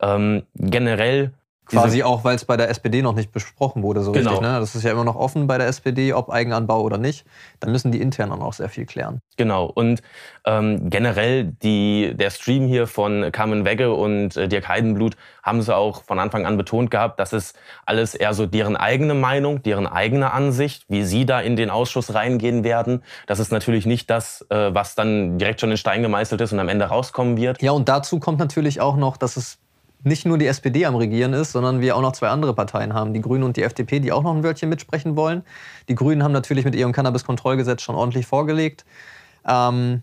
Ähm, 0.00 0.44
generell 0.54 1.32
Quasi 1.66 2.02
auch, 2.02 2.24
weil 2.24 2.36
es 2.36 2.44
bei 2.44 2.56
der 2.56 2.68
SPD 2.68 3.00
noch 3.02 3.14
nicht 3.14 3.32
besprochen 3.32 3.82
wurde, 3.82 4.02
so 4.02 4.12
Genau. 4.12 4.30
richtig. 4.32 4.48
Ne? 4.48 4.60
Das 4.60 4.74
ist 4.74 4.82
ja 4.82 4.92
immer 4.92 5.04
noch 5.04 5.16
offen 5.16 5.46
bei 5.46 5.56
der 5.58 5.66
SPD, 5.66 6.12
ob 6.12 6.30
Eigenanbau 6.30 6.80
oder 6.82 6.98
nicht. 6.98 7.24
Dann 7.60 7.72
müssen 7.72 7.90
die 7.90 8.00
intern 8.00 8.30
auch 8.32 8.52
sehr 8.52 8.68
viel 8.68 8.84
klären. 8.86 9.20
Genau. 9.36 9.66
Und 9.66 10.02
ähm, 10.44 10.90
generell 10.90 11.44
die, 11.44 12.12
der 12.14 12.30
Stream 12.30 12.66
hier 12.66 12.86
von 12.86 13.30
Carmen 13.32 13.64
Wegge 13.64 13.92
und 13.94 14.36
äh, 14.36 14.46
Dirk 14.48 14.68
Heidenblut 14.68 15.16
haben 15.42 15.62
sie 15.62 15.74
auch 15.74 16.02
von 16.04 16.18
Anfang 16.18 16.44
an 16.46 16.56
betont 16.56 16.90
gehabt, 16.90 17.18
dass 17.18 17.32
es 17.32 17.54
alles 17.86 18.14
eher 18.14 18.34
so 18.34 18.46
deren 18.46 18.76
eigene 18.76 19.14
Meinung, 19.14 19.62
deren 19.62 19.86
eigene 19.86 20.32
Ansicht, 20.32 20.84
wie 20.88 21.02
sie 21.02 21.24
da 21.26 21.40
in 21.40 21.56
den 21.56 21.70
Ausschuss 21.70 22.14
reingehen 22.14 22.64
werden. 22.64 23.02
Das 23.26 23.38
ist 23.38 23.52
natürlich 23.52 23.86
nicht 23.86 24.10
das, 24.10 24.44
äh, 24.50 24.74
was 24.74 24.94
dann 24.94 25.38
direkt 25.38 25.60
schon 25.60 25.70
in 25.70 25.76
Stein 25.76 26.02
gemeißelt 26.02 26.40
ist 26.40 26.52
und 26.52 26.60
am 26.60 26.68
Ende 26.68 26.84
rauskommen 26.86 27.36
wird. 27.36 27.62
Ja, 27.62 27.72
und 27.72 27.88
dazu 27.88 28.20
kommt 28.20 28.38
natürlich 28.38 28.80
auch 28.80 28.96
noch, 28.96 29.16
dass 29.16 29.36
es 29.36 29.58
nicht 30.04 30.26
nur 30.26 30.38
die 30.38 30.46
SPD 30.46 30.86
am 30.86 30.94
Regieren 30.94 31.32
ist, 31.32 31.52
sondern 31.52 31.80
wir 31.80 31.96
auch 31.96 32.02
noch 32.02 32.12
zwei 32.12 32.28
andere 32.28 32.54
Parteien 32.54 32.94
haben, 32.94 33.12
die 33.12 33.20
Grünen 33.20 33.42
und 33.42 33.56
die 33.56 33.62
FDP, 33.62 34.00
die 34.00 34.12
auch 34.12 34.22
noch 34.22 34.34
ein 34.34 34.42
Wörtchen 34.44 34.68
mitsprechen 34.68 35.16
wollen. 35.16 35.42
Die 35.88 35.94
Grünen 35.94 36.22
haben 36.22 36.32
natürlich 36.32 36.64
mit 36.64 36.74
ihrem 36.74 36.92
Cannabis-Kontrollgesetz 36.92 37.82
schon 37.82 37.94
ordentlich 37.94 38.26
vorgelegt. 38.26 38.84
Ähm, 39.46 40.02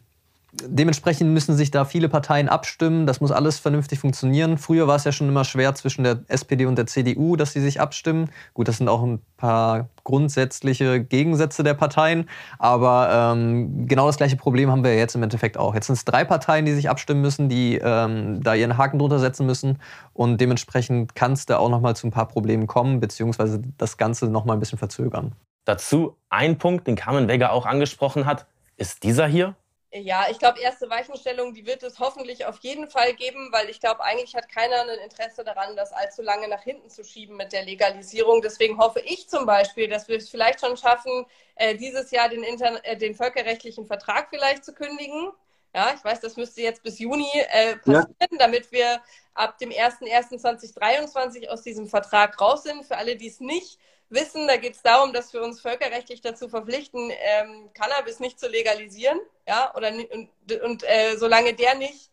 dementsprechend 0.53 1.31
müssen 1.31 1.55
sich 1.55 1.71
da 1.71 1.85
viele 1.85 2.09
Parteien 2.09 2.49
abstimmen. 2.49 3.05
Das 3.05 3.21
muss 3.21 3.31
alles 3.31 3.59
vernünftig 3.59 3.99
funktionieren. 3.99 4.57
Früher 4.57 4.87
war 4.87 4.95
es 4.95 5.05
ja 5.05 5.11
schon 5.11 5.29
immer 5.29 5.45
schwer 5.45 5.73
zwischen 5.75 6.03
der 6.03 6.19
SPD 6.27 6.65
und 6.65 6.77
der 6.77 6.87
CDU, 6.87 7.35
dass 7.35 7.53
sie 7.53 7.61
sich 7.61 7.79
abstimmen. 7.79 8.29
Gut, 8.53 8.67
das 8.67 8.77
sind 8.77 8.89
auch 8.89 9.01
ein 9.01 9.21
paar 9.37 9.89
grundsätzliche 10.03 11.01
Gegensätze 11.03 11.63
der 11.63 11.73
Parteien. 11.73 12.29
Aber 12.59 13.33
ähm, 13.33 13.87
genau 13.87 14.07
das 14.07 14.17
gleiche 14.17 14.35
Problem 14.35 14.69
haben 14.69 14.83
wir 14.83 14.95
jetzt 14.95 15.15
im 15.15 15.23
Endeffekt 15.23 15.57
auch. 15.57 15.73
Jetzt 15.73 15.87
sind 15.87 15.95
es 15.95 16.05
drei 16.05 16.25
Parteien, 16.25 16.65
die 16.65 16.73
sich 16.73 16.89
abstimmen 16.89 17.21
müssen, 17.21 17.47
die 17.47 17.79
ähm, 17.81 18.43
da 18.43 18.53
ihren 18.53 18.77
Haken 18.77 18.99
drunter 18.99 19.19
setzen 19.19 19.45
müssen. 19.45 19.79
Und 20.13 20.41
dementsprechend 20.41 21.15
kann 21.15 21.33
es 21.33 21.45
da 21.45 21.57
auch 21.57 21.69
noch 21.69 21.81
mal 21.81 21.95
zu 21.95 22.07
ein 22.07 22.11
paar 22.11 22.27
Problemen 22.27 22.67
kommen, 22.67 22.99
beziehungsweise 22.99 23.61
das 23.77 23.97
Ganze 23.97 24.27
noch 24.27 24.45
mal 24.45 24.53
ein 24.53 24.59
bisschen 24.59 24.79
verzögern. 24.79 25.33
Dazu 25.63 26.17
ein 26.29 26.57
Punkt, 26.57 26.87
den 26.87 26.95
Carmen 26.95 27.27
Wegge 27.27 27.51
auch 27.51 27.65
angesprochen 27.65 28.25
hat, 28.25 28.47
ist 28.77 29.03
dieser 29.03 29.27
hier. 29.27 29.55
Ja, 29.93 30.27
ich 30.31 30.39
glaube, 30.39 30.61
erste 30.61 30.89
Weichenstellung, 30.89 31.53
die 31.53 31.65
wird 31.65 31.83
es 31.83 31.99
hoffentlich 31.99 32.45
auf 32.45 32.59
jeden 32.59 32.89
Fall 32.89 33.13
geben, 33.13 33.49
weil 33.51 33.69
ich 33.69 33.81
glaube, 33.81 34.01
eigentlich 34.01 34.33
hat 34.35 34.47
keiner 34.47 34.83
ein 34.83 34.99
Interesse 35.03 35.43
daran, 35.43 35.75
das 35.75 35.91
allzu 35.91 36.21
lange 36.21 36.47
nach 36.47 36.63
hinten 36.63 36.89
zu 36.89 37.03
schieben 37.03 37.35
mit 37.35 37.51
der 37.51 37.65
Legalisierung. 37.65 38.41
Deswegen 38.41 38.77
hoffe 38.77 39.01
ich 39.01 39.27
zum 39.27 39.45
Beispiel, 39.45 39.89
dass 39.89 40.07
wir 40.07 40.15
es 40.15 40.29
vielleicht 40.29 40.61
schon 40.61 40.77
schaffen, 40.77 41.25
äh, 41.55 41.75
dieses 41.75 42.09
Jahr 42.11 42.29
den, 42.29 42.43
Inter 42.43 42.79
äh, 42.85 42.95
den 42.95 43.15
völkerrechtlichen 43.15 43.85
Vertrag 43.85 44.29
vielleicht 44.29 44.63
zu 44.63 44.73
kündigen. 44.73 45.33
Ja, 45.75 45.93
ich 45.93 46.03
weiß, 46.03 46.21
das 46.21 46.37
müsste 46.37 46.61
jetzt 46.61 46.83
bis 46.83 46.97
Juni 46.99 47.29
äh, 47.33 47.75
passieren, 47.75 48.15
ja. 48.19 48.37
damit 48.37 48.71
wir 48.71 49.01
ab 49.33 49.57
dem 49.57 49.71
01.01.2023 49.71 51.49
aus 51.49 51.63
diesem 51.63 51.87
Vertrag 51.87 52.39
raus 52.39 52.63
sind. 52.63 52.85
Für 52.85 52.95
alle, 52.95 53.17
die 53.17 53.27
es 53.27 53.41
nicht 53.41 53.77
wissen, 54.11 54.47
da 54.47 54.57
geht 54.57 54.75
es 54.75 54.81
darum, 54.81 55.13
dass 55.13 55.33
wir 55.33 55.41
uns 55.41 55.61
völkerrechtlich 55.61 56.21
dazu 56.21 56.49
verpflichten, 56.49 57.11
ähm, 57.11 57.69
Cannabis 57.73 58.19
nicht 58.19 58.39
zu 58.39 58.47
legalisieren. 58.47 59.19
Ja, 59.47 59.73
oder 59.75 59.89
und, 59.89 60.29
und 60.61 60.83
äh, 60.83 61.17
solange 61.17 61.53
der 61.53 61.75
nicht 61.75 62.09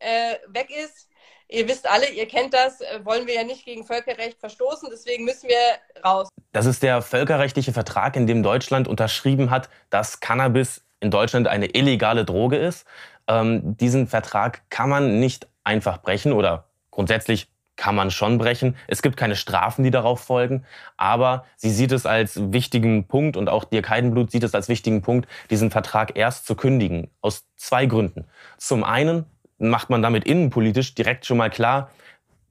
äh, 0.00 0.36
weg 0.48 0.70
ist, 0.70 1.08
ihr 1.48 1.68
wisst 1.68 1.88
alle, 1.88 2.08
ihr 2.10 2.26
kennt 2.26 2.54
das, 2.54 2.80
äh, 2.80 3.04
wollen 3.04 3.26
wir 3.26 3.34
ja 3.34 3.44
nicht 3.44 3.64
gegen 3.64 3.84
Völkerrecht 3.84 4.38
verstoßen, 4.38 4.88
deswegen 4.90 5.24
müssen 5.24 5.48
wir 5.48 6.02
raus. 6.04 6.28
Das 6.52 6.66
ist 6.66 6.82
der 6.82 7.02
völkerrechtliche 7.02 7.72
Vertrag, 7.72 8.16
in 8.16 8.26
dem 8.26 8.42
Deutschland 8.42 8.88
unterschrieben 8.88 9.50
hat, 9.50 9.68
dass 9.90 10.20
Cannabis 10.20 10.82
in 11.00 11.10
Deutschland 11.10 11.48
eine 11.48 11.66
illegale 11.66 12.24
Droge 12.24 12.56
ist. 12.56 12.86
Ähm, 13.28 13.76
diesen 13.76 14.06
Vertrag 14.06 14.62
kann 14.70 14.88
man 14.88 15.20
nicht 15.20 15.46
einfach 15.64 15.98
brechen 15.98 16.32
oder 16.32 16.68
grundsätzlich 16.90 17.48
kann 17.76 17.94
man 17.94 18.10
schon 18.10 18.38
brechen. 18.38 18.76
Es 18.88 19.02
gibt 19.02 19.16
keine 19.16 19.36
Strafen, 19.36 19.84
die 19.84 19.90
darauf 19.90 20.20
folgen, 20.20 20.64
aber 20.96 21.44
sie 21.56 21.70
sieht 21.70 21.92
es 21.92 22.06
als 22.06 22.52
wichtigen 22.52 23.06
Punkt 23.06 23.36
und 23.36 23.48
auch 23.48 23.64
Dirk 23.64 23.88
Heidenblut 23.88 24.30
sieht 24.30 24.42
es 24.42 24.54
als 24.54 24.68
wichtigen 24.68 25.02
Punkt, 25.02 25.28
diesen 25.50 25.70
Vertrag 25.70 26.16
erst 26.16 26.46
zu 26.46 26.54
kündigen. 26.54 27.10
Aus 27.20 27.46
zwei 27.56 27.86
Gründen. 27.86 28.24
Zum 28.58 28.82
einen 28.84 29.26
macht 29.58 29.90
man 29.90 30.02
damit 30.02 30.24
innenpolitisch 30.24 30.94
direkt 30.94 31.26
schon 31.26 31.38
mal 31.38 31.50
klar, 31.50 31.90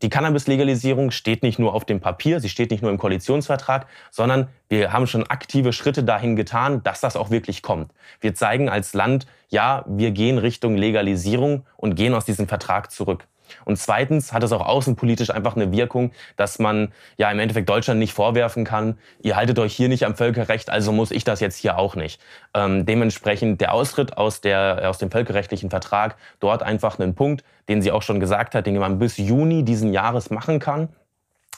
die 0.01 0.09
Cannabis-Legalisierung 0.09 1.09
steht 1.11 1.41
nicht 1.41 1.57
nur 1.57 1.73
auf 1.73 1.85
dem 1.85 2.01
Papier, 2.01 2.41
sie 2.41 2.49
steht 2.49 2.69
nicht 2.69 2.83
nur 2.83 2.91
im 2.91 2.97
Koalitionsvertrag, 2.97 3.87
sondern 4.11 4.49
wir 4.67 4.91
haben 4.91 5.07
schon 5.07 5.25
aktive 5.25 5.71
Schritte 5.71 6.03
dahin 6.03 6.35
getan, 6.35 6.83
dass 6.83 6.99
das 6.99 7.15
auch 7.15 7.29
wirklich 7.29 7.61
kommt. 7.61 7.91
Wir 8.19 8.35
zeigen 8.35 8.67
als 8.67 8.93
Land, 8.93 9.25
ja, 9.47 9.85
wir 9.87 10.11
gehen 10.11 10.37
Richtung 10.37 10.75
Legalisierung 10.75 11.65
und 11.77 11.95
gehen 11.95 12.13
aus 12.13 12.25
diesem 12.25 12.47
Vertrag 12.47 12.91
zurück. 12.91 13.25
Und 13.65 13.77
zweitens 13.77 14.33
hat 14.33 14.43
es 14.43 14.51
auch 14.51 14.65
außenpolitisch 14.65 15.29
einfach 15.29 15.55
eine 15.55 15.71
Wirkung, 15.71 16.11
dass 16.35 16.59
man 16.59 16.91
ja 17.17 17.31
im 17.31 17.39
Endeffekt 17.39 17.69
Deutschland 17.69 17.99
nicht 17.99 18.13
vorwerfen 18.13 18.63
kann, 18.63 18.97
ihr 19.21 19.35
haltet 19.35 19.59
euch 19.59 19.73
hier 19.73 19.89
nicht 19.89 20.05
am 20.05 20.15
Völkerrecht, 20.15 20.69
also 20.69 20.91
muss 20.91 21.11
ich 21.11 21.23
das 21.23 21.39
jetzt 21.39 21.57
hier 21.57 21.77
auch 21.77 21.95
nicht. 21.95 22.21
Ähm, 22.53 22.85
dementsprechend 22.85 23.61
der 23.61 23.73
Austritt 23.73 24.17
aus, 24.17 24.41
der, 24.41 24.89
aus 24.89 24.97
dem 24.97 25.11
völkerrechtlichen 25.11 25.69
Vertrag, 25.69 26.15
dort 26.39 26.63
einfach 26.63 26.99
einen 26.99 27.15
Punkt, 27.15 27.43
den 27.69 27.81
sie 27.81 27.91
auch 27.91 28.01
schon 28.01 28.19
gesagt 28.19 28.55
hat, 28.55 28.65
den 28.65 28.77
man 28.77 28.99
bis 28.99 29.17
Juni 29.17 29.63
diesen 29.63 29.93
Jahres 29.93 30.29
machen 30.29 30.59
kann, 30.59 30.89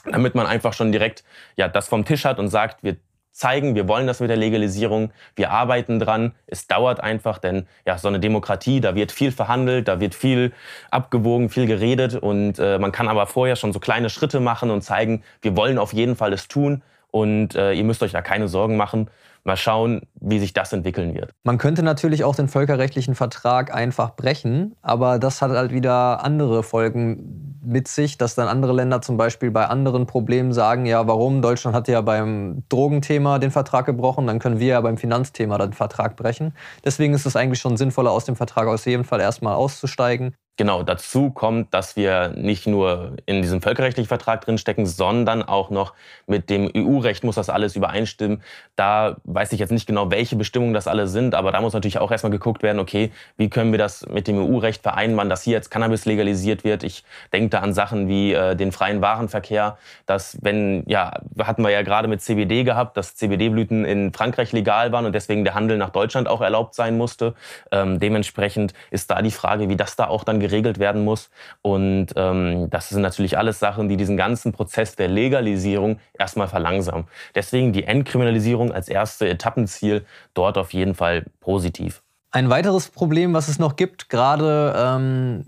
damit 0.04 0.34
man 0.34 0.46
einfach 0.46 0.72
schon 0.72 0.92
direkt 0.92 1.24
ja, 1.56 1.68
das 1.68 1.88
vom 1.88 2.04
Tisch 2.04 2.24
hat 2.24 2.38
und 2.38 2.48
sagt, 2.48 2.82
wir 2.82 2.96
zeigen, 3.30 3.74
wir 3.74 3.86
wollen 3.88 4.06
das 4.06 4.20
mit 4.20 4.30
der 4.30 4.36
Legalisierung, 4.36 5.10
wir 5.36 5.50
arbeiten 5.50 5.98
dran. 5.98 6.32
Es 6.46 6.66
dauert 6.66 7.00
einfach, 7.00 7.38
denn 7.38 7.66
ja, 7.86 7.98
so 7.98 8.08
eine 8.08 8.20
Demokratie, 8.20 8.80
da 8.80 8.94
wird 8.94 9.12
viel 9.12 9.32
verhandelt, 9.32 9.88
da 9.88 10.00
wird 10.00 10.14
viel 10.14 10.52
abgewogen, 10.90 11.48
viel 11.48 11.66
geredet 11.66 12.14
und 12.14 12.58
äh, 12.58 12.78
man 12.78 12.92
kann 12.92 13.08
aber 13.08 13.26
vorher 13.26 13.56
schon 13.56 13.72
so 13.72 13.78
kleine 13.78 14.10
Schritte 14.10 14.40
machen 14.40 14.70
und 14.70 14.82
zeigen, 14.82 15.22
wir 15.42 15.56
wollen 15.56 15.78
auf 15.78 15.92
jeden 15.92 16.16
Fall 16.16 16.32
es 16.32 16.48
tun 16.48 16.82
und 17.10 17.54
äh, 17.54 17.72
ihr 17.72 17.84
müsst 17.84 18.02
euch 18.02 18.12
da 18.12 18.22
keine 18.22 18.48
Sorgen 18.48 18.76
machen. 18.76 19.10
Mal 19.44 19.56
schauen, 19.56 20.02
wie 20.20 20.38
sich 20.40 20.52
das 20.52 20.72
entwickeln 20.72 21.14
wird. 21.14 21.32
Man 21.42 21.58
könnte 21.58 21.82
natürlich 21.82 22.24
auch 22.24 22.34
den 22.34 22.48
völkerrechtlichen 22.48 23.14
Vertrag 23.14 23.72
einfach 23.72 24.14
brechen, 24.14 24.74
aber 24.82 25.18
das 25.18 25.40
hat 25.40 25.52
halt 25.52 25.72
wieder 25.72 26.22
andere 26.22 26.62
Folgen 26.62 27.58
mit 27.64 27.88
sich, 27.88 28.18
dass 28.18 28.34
dann 28.34 28.48
andere 28.48 28.72
Länder 28.72 29.00
zum 29.00 29.16
Beispiel 29.16 29.50
bei 29.50 29.66
anderen 29.66 30.06
Problemen 30.06 30.52
sagen, 30.52 30.86
ja, 30.86 31.06
warum? 31.06 31.40
Deutschland 31.42 31.76
hat 31.76 31.88
ja 31.88 32.00
beim 32.00 32.64
Drogenthema 32.68 33.38
den 33.38 33.50
Vertrag 33.50 33.86
gebrochen, 33.86 34.26
dann 34.26 34.38
können 34.38 34.58
wir 34.58 34.68
ja 34.68 34.80
beim 34.80 34.98
Finanzthema 34.98 35.58
den 35.58 35.72
Vertrag 35.72 36.16
brechen. 36.16 36.52
Deswegen 36.84 37.14
ist 37.14 37.26
es 37.26 37.36
eigentlich 37.36 37.60
schon 37.60 37.76
sinnvoller, 37.76 38.10
aus 38.10 38.24
dem 38.24 38.36
Vertrag 38.36 38.66
aus 38.66 38.84
jeden 38.84 39.04
Fall 39.04 39.20
erstmal 39.20 39.54
auszusteigen. 39.54 40.34
Genau, 40.58 40.82
dazu 40.82 41.30
kommt, 41.30 41.72
dass 41.72 41.94
wir 41.94 42.30
nicht 42.30 42.66
nur 42.66 43.12
in 43.26 43.42
diesem 43.42 43.62
völkerrechtlichen 43.62 44.08
Vertrag 44.08 44.40
drinstecken, 44.40 44.86
sondern 44.86 45.44
auch 45.44 45.70
noch 45.70 45.94
mit 46.26 46.50
dem 46.50 46.68
EU-Recht 46.76 47.22
muss 47.22 47.36
das 47.36 47.48
alles 47.48 47.76
übereinstimmen. 47.76 48.42
Da 48.74 49.18
weiß 49.22 49.52
ich 49.52 49.60
jetzt 49.60 49.70
nicht 49.70 49.86
genau, 49.86 50.10
welche 50.10 50.34
Bestimmungen 50.34 50.74
das 50.74 50.88
alle 50.88 51.06
sind, 51.06 51.36
aber 51.36 51.52
da 51.52 51.60
muss 51.60 51.74
natürlich 51.74 52.00
auch 52.00 52.10
erstmal 52.10 52.32
geguckt 52.32 52.64
werden, 52.64 52.80
okay, 52.80 53.12
wie 53.36 53.48
können 53.50 53.70
wir 53.70 53.78
das 53.78 54.04
mit 54.08 54.26
dem 54.26 54.36
EU-Recht 54.36 54.82
vereinbaren, 54.82 55.30
dass 55.30 55.44
hier 55.44 55.52
jetzt 55.52 55.70
Cannabis 55.70 56.06
legalisiert 56.06 56.64
wird. 56.64 56.82
Ich 56.82 57.04
denke 57.32 57.50
da 57.50 57.60
an 57.60 57.72
Sachen 57.72 58.08
wie 58.08 58.32
äh, 58.32 58.56
den 58.56 58.72
freien 58.72 59.00
Warenverkehr, 59.00 59.78
dass 60.06 60.38
wenn, 60.42 60.82
ja, 60.88 61.20
hatten 61.38 61.62
wir 61.62 61.70
ja 61.70 61.82
gerade 61.82 62.08
mit 62.08 62.20
CBD 62.20 62.64
gehabt, 62.64 62.96
dass 62.96 63.14
CBD-Blüten 63.14 63.84
in 63.84 64.12
Frankreich 64.12 64.50
legal 64.50 64.90
waren 64.90 65.06
und 65.06 65.14
deswegen 65.14 65.44
der 65.44 65.54
Handel 65.54 65.78
nach 65.78 65.90
Deutschland 65.90 66.26
auch 66.26 66.40
erlaubt 66.40 66.74
sein 66.74 66.96
musste. 66.96 67.34
Ähm, 67.70 68.00
dementsprechend 68.00 68.74
ist 68.90 69.08
da 69.12 69.22
die 69.22 69.30
Frage, 69.30 69.68
wie 69.68 69.76
das 69.76 69.94
da 69.94 70.08
auch 70.08 70.24
dann 70.24 70.40
geregelt 70.48 70.78
werden 70.78 71.04
muss. 71.04 71.30
Und 71.62 72.08
ähm, 72.16 72.68
das 72.70 72.88
sind 72.88 73.02
natürlich 73.02 73.38
alles 73.38 73.58
Sachen, 73.58 73.88
die 73.88 73.96
diesen 73.96 74.16
ganzen 74.16 74.52
Prozess 74.52 74.96
der 74.96 75.08
Legalisierung 75.08 75.98
erstmal 76.18 76.48
verlangsamen. 76.48 77.06
Deswegen 77.34 77.72
die 77.72 77.84
Entkriminalisierung 77.84 78.72
als 78.72 78.88
erste 78.88 79.28
Etappenziel 79.28 80.04
dort 80.34 80.58
auf 80.58 80.72
jeden 80.72 80.94
Fall 80.94 81.24
positiv. 81.40 82.02
Ein 82.30 82.50
weiteres 82.50 82.88
Problem, 82.88 83.32
was 83.32 83.48
es 83.48 83.58
noch 83.58 83.76
gibt, 83.76 84.10
gerade 84.10 84.74
ähm, 84.76 85.44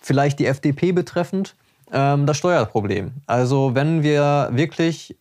vielleicht 0.00 0.38
die 0.38 0.46
FDP 0.46 0.92
betreffend, 0.92 1.54
ähm, 1.92 2.26
das 2.26 2.36
Steuerproblem. 2.36 3.12
Also 3.26 3.74
wenn 3.74 4.02
wir 4.02 4.50
wirklich 4.52 5.16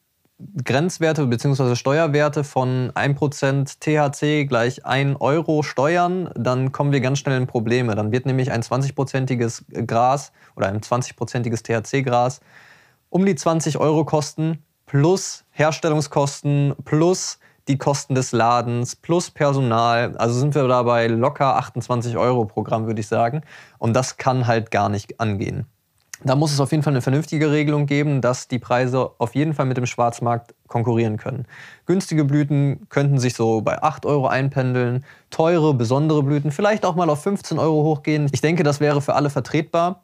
Grenzwerte 0.63 1.27
bzw. 1.27 1.75
Steuerwerte 1.75 2.43
von 2.43 2.91
1% 2.91 3.79
THC 3.79 4.47
gleich 4.47 4.85
1 4.85 5.19
Euro 5.19 5.63
steuern, 5.63 6.29
dann 6.35 6.71
kommen 6.71 6.91
wir 6.91 7.01
ganz 7.01 7.19
schnell 7.19 7.39
in 7.39 7.47
Probleme. 7.47 7.95
Dann 7.95 8.11
wird 8.11 8.25
nämlich 8.25 8.51
ein 8.51 8.61
20-prozentiges 8.61 9.65
Gras 9.85 10.31
oder 10.55 10.67
ein 10.67 10.81
20-prozentiges 10.81 11.63
THC-Gras 11.63 12.41
um 13.09 13.25
die 13.25 13.35
20 13.35 13.77
Euro 13.77 14.05
kosten, 14.05 14.63
plus 14.85 15.43
Herstellungskosten, 15.51 16.75
plus 16.85 17.39
die 17.67 17.77
Kosten 17.77 18.15
des 18.15 18.31
Ladens, 18.31 18.95
plus 18.95 19.29
Personal. 19.29 20.15
Also 20.17 20.39
sind 20.39 20.55
wir 20.55 20.67
dabei 20.67 21.07
locker 21.07 21.57
28 21.57 22.17
Euro 22.17 22.45
pro 22.45 22.63
Gramm, 22.63 22.87
würde 22.87 23.01
ich 23.01 23.07
sagen. 23.07 23.41
Und 23.77 23.93
das 23.93 24.17
kann 24.17 24.47
halt 24.47 24.71
gar 24.71 24.89
nicht 24.89 25.19
angehen. 25.19 25.65
Da 26.23 26.35
muss 26.35 26.53
es 26.53 26.59
auf 26.59 26.71
jeden 26.71 26.83
Fall 26.83 26.93
eine 26.93 27.01
vernünftige 27.01 27.51
Regelung 27.51 27.87
geben, 27.87 28.21
dass 28.21 28.47
die 28.47 28.59
Preise 28.59 29.11
auf 29.17 29.33
jeden 29.33 29.53
Fall 29.53 29.65
mit 29.65 29.77
dem 29.77 29.87
Schwarzmarkt 29.87 30.53
konkurrieren 30.67 31.17
können. 31.17 31.45
Günstige 31.87 32.25
Blüten 32.25 32.87
könnten 32.89 33.17
sich 33.17 33.33
so 33.33 33.61
bei 33.61 33.81
8 33.81 34.05
Euro 34.05 34.27
einpendeln, 34.27 35.03
teure, 35.31 35.73
besondere 35.73 36.21
Blüten 36.21 36.51
vielleicht 36.51 36.85
auch 36.85 36.95
mal 36.95 37.09
auf 37.09 37.23
15 37.23 37.57
Euro 37.57 37.83
hochgehen. 37.83 38.29
Ich 38.31 38.41
denke, 38.41 38.61
das 38.61 38.79
wäre 38.79 39.01
für 39.01 39.15
alle 39.15 39.31
vertretbar 39.31 40.03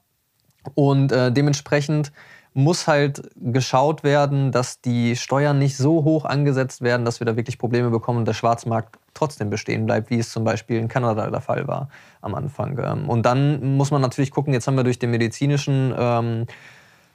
und 0.73 1.11
äh, 1.11 1.31
dementsprechend 1.31 2.11
muss 2.57 2.87
halt 2.87 3.29
geschaut 3.35 4.03
werden, 4.03 4.51
dass 4.51 4.81
die 4.81 5.15
Steuern 5.15 5.59
nicht 5.59 5.77
so 5.77 6.03
hoch 6.03 6.25
angesetzt 6.25 6.81
werden, 6.81 7.05
dass 7.05 7.21
wir 7.21 7.25
da 7.25 7.35
wirklich 7.35 7.59
Probleme 7.59 7.91
bekommen 7.91 8.17
und 8.17 8.27
der 8.27 8.33
Schwarzmarkt 8.33 8.97
trotzdem 9.13 9.51
bestehen 9.51 9.85
bleibt, 9.85 10.09
wie 10.09 10.17
es 10.17 10.31
zum 10.31 10.43
Beispiel 10.43 10.77
in 10.77 10.87
Kanada 10.87 11.29
der 11.29 11.41
Fall 11.41 11.67
war 11.67 11.87
am 12.21 12.33
Anfang. 12.33 12.79
Ähm, 12.83 13.09
und 13.09 13.27
dann 13.27 13.77
muss 13.77 13.91
man 13.91 14.01
natürlich 14.01 14.31
gucken, 14.31 14.53
jetzt 14.53 14.65
haben 14.65 14.75
wir 14.75 14.83
durch 14.83 14.97
den 14.97 15.11
medizinischen, 15.11 15.93
ähm, 15.95 16.47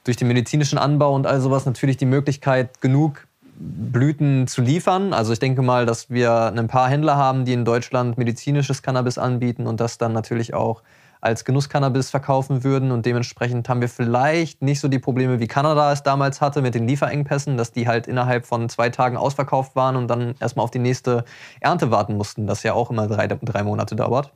durch 0.05 0.15
den 0.15 0.29
medizinischen 0.29 0.77
Anbau 0.77 1.13
und 1.13 1.27
all 1.27 1.41
sowas 1.41 1.65
natürlich 1.65 1.97
die 1.97 2.05
Möglichkeit, 2.05 2.79
genug 2.79 3.27
Blüten 3.59 4.47
zu 4.47 4.61
liefern. 4.61 5.11
Also 5.11 5.33
ich 5.33 5.39
denke 5.39 5.61
mal, 5.61 5.85
dass 5.85 6.09
wir 6.09 6.53
ein 6.55 6.67
paar 6.67 6.87
Händler 6.87 7.17
haben, 7.17 7.43
die 7.43 7.51
in 7.51 7.65
Deutschland 7.65 8.17
medizinisches 8.17 8.81
Cannabis 8.81 9.17
anbieten 9.17 9.67
und 9.67 9.81
das 9.81 9.97
dann 9.97 10.13
natürlich 10.13 10.53
auch 10.53 10.83
als 11.23 11.45
Genusscannabis 11.45 12.09
verkaufen 12.09 12.63
würden. 12.65 12.91
Und 12.91 13.05
dementsprechend 13.05 13.69
haben 13.69 13.79
wir 13.79 13.87
vielleicht 13.87 14.61
nicht 14.61 14.81
so 14.81 14.89
die 14.89 14.99
Probleme, 14.99 15.39
wie 15.39 15.47
Kanada 15.47 15.91
es 15.93 16.03
damals 16.03 16.41
hatte 16.41 16.61
mit 16.61 16.75
den 16.75 16.85
Lieferengpässen, 16.85 17.55
dass 17.55 17.71
die 17.71 17.87
halt 17.87 18.07
innerhalb 18.07 18.45
von 18.45 18.67
zwei 18.67 18.89
Tagen 18.89 19.15
ausverkauft 19.15 19.75
waren 19.75 19.95
und 19.95 20.09
dann 20.09 20.35
erstmal 20.41 20.65
auf 20.65 20.71
die 20.71 20.79
nächste 20.79 21.23
Ernte 21.61 21.91
warten 21.91 22.17
mussten, 22.17 22.45
das 22.45 22.63
ja 22.63 22.73
auch 22.73 22.91
immer 22.91 23.07
drei, 23.07 23.27
drei 23.27 23.63
Monate 23.63 23.95
dauert. 23.95 24.33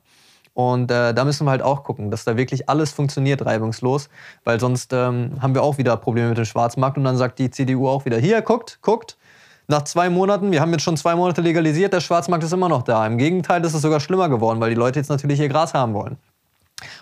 Und 0.54 0.90
äh, 0.90 1.12
da 1.12 1.24
müssen 1.24 1.46
wir 1.46 1.50
halt 1.50 1.62
auch 1.62 1.84
gucken, 1.84 2.10
dass 2.10 2.24
da 2.24 2.36
wirklich 2.36 2.68
alles 2.70 2.90
funktioniert 2.90 3.44
reibungslos, 3.44 4.08
weil 4.44 4.58
sonst 4.58 4.92
ähm, 4.94 5.32
haben 5.40 5.54
wir 5.54 5.62
auch 5.62 5.76
wieder 5.76 5.96
Probleme 5.98 6.30
mit 6.30 6.38
dem 6.38 6.46
Schwarzmarkt 6.46 6.96
und 6.96 7.04
dann 7.04 7.18
sagt 7.18 7.38
die 7.38 7.50
CDU 7.50 7.86
auch 7.86 8.06
wieder, 8.06 8.16
hier, 8.16 8.40
guckt, 8.40 8.78
guckt, 8.80 9.18
nach 9.68 9.82
zwei 9.82 10.08
Monaten, 10.08 10.50
wir 10.50 10.62
haben 10.62 10.72
jetzt 10.72 10.82
schon 10.82 10.96
zwei 10.96 11.14
Monate 11.14 11.42
legalisiert, 11.42 11.92
der 11.92 12.00
Schwarzmarkt 12.00 12.42
ist 12.42 12.54
immer 12.54 12.70
noch 12.70 12.82
da. 12.82 13.06
Im 13.06 13.18
Gegenteil, 13.18 13.60
das 13.60 13.74
ist 13.74 13.82
sogar 13.82 14.00
schlimmer 14.00 14.30
geworden, 14.30 14.58
weil 14.60 14.70
die 14.70 14.76
Leute 14.76 14.98
jetzt 14.98 15.10
natürlich 15.10 15.38
ihr 15.38 15.50
Gras 15.50 15.74
haben 15.74 15.92
wollen. 15.92 16.16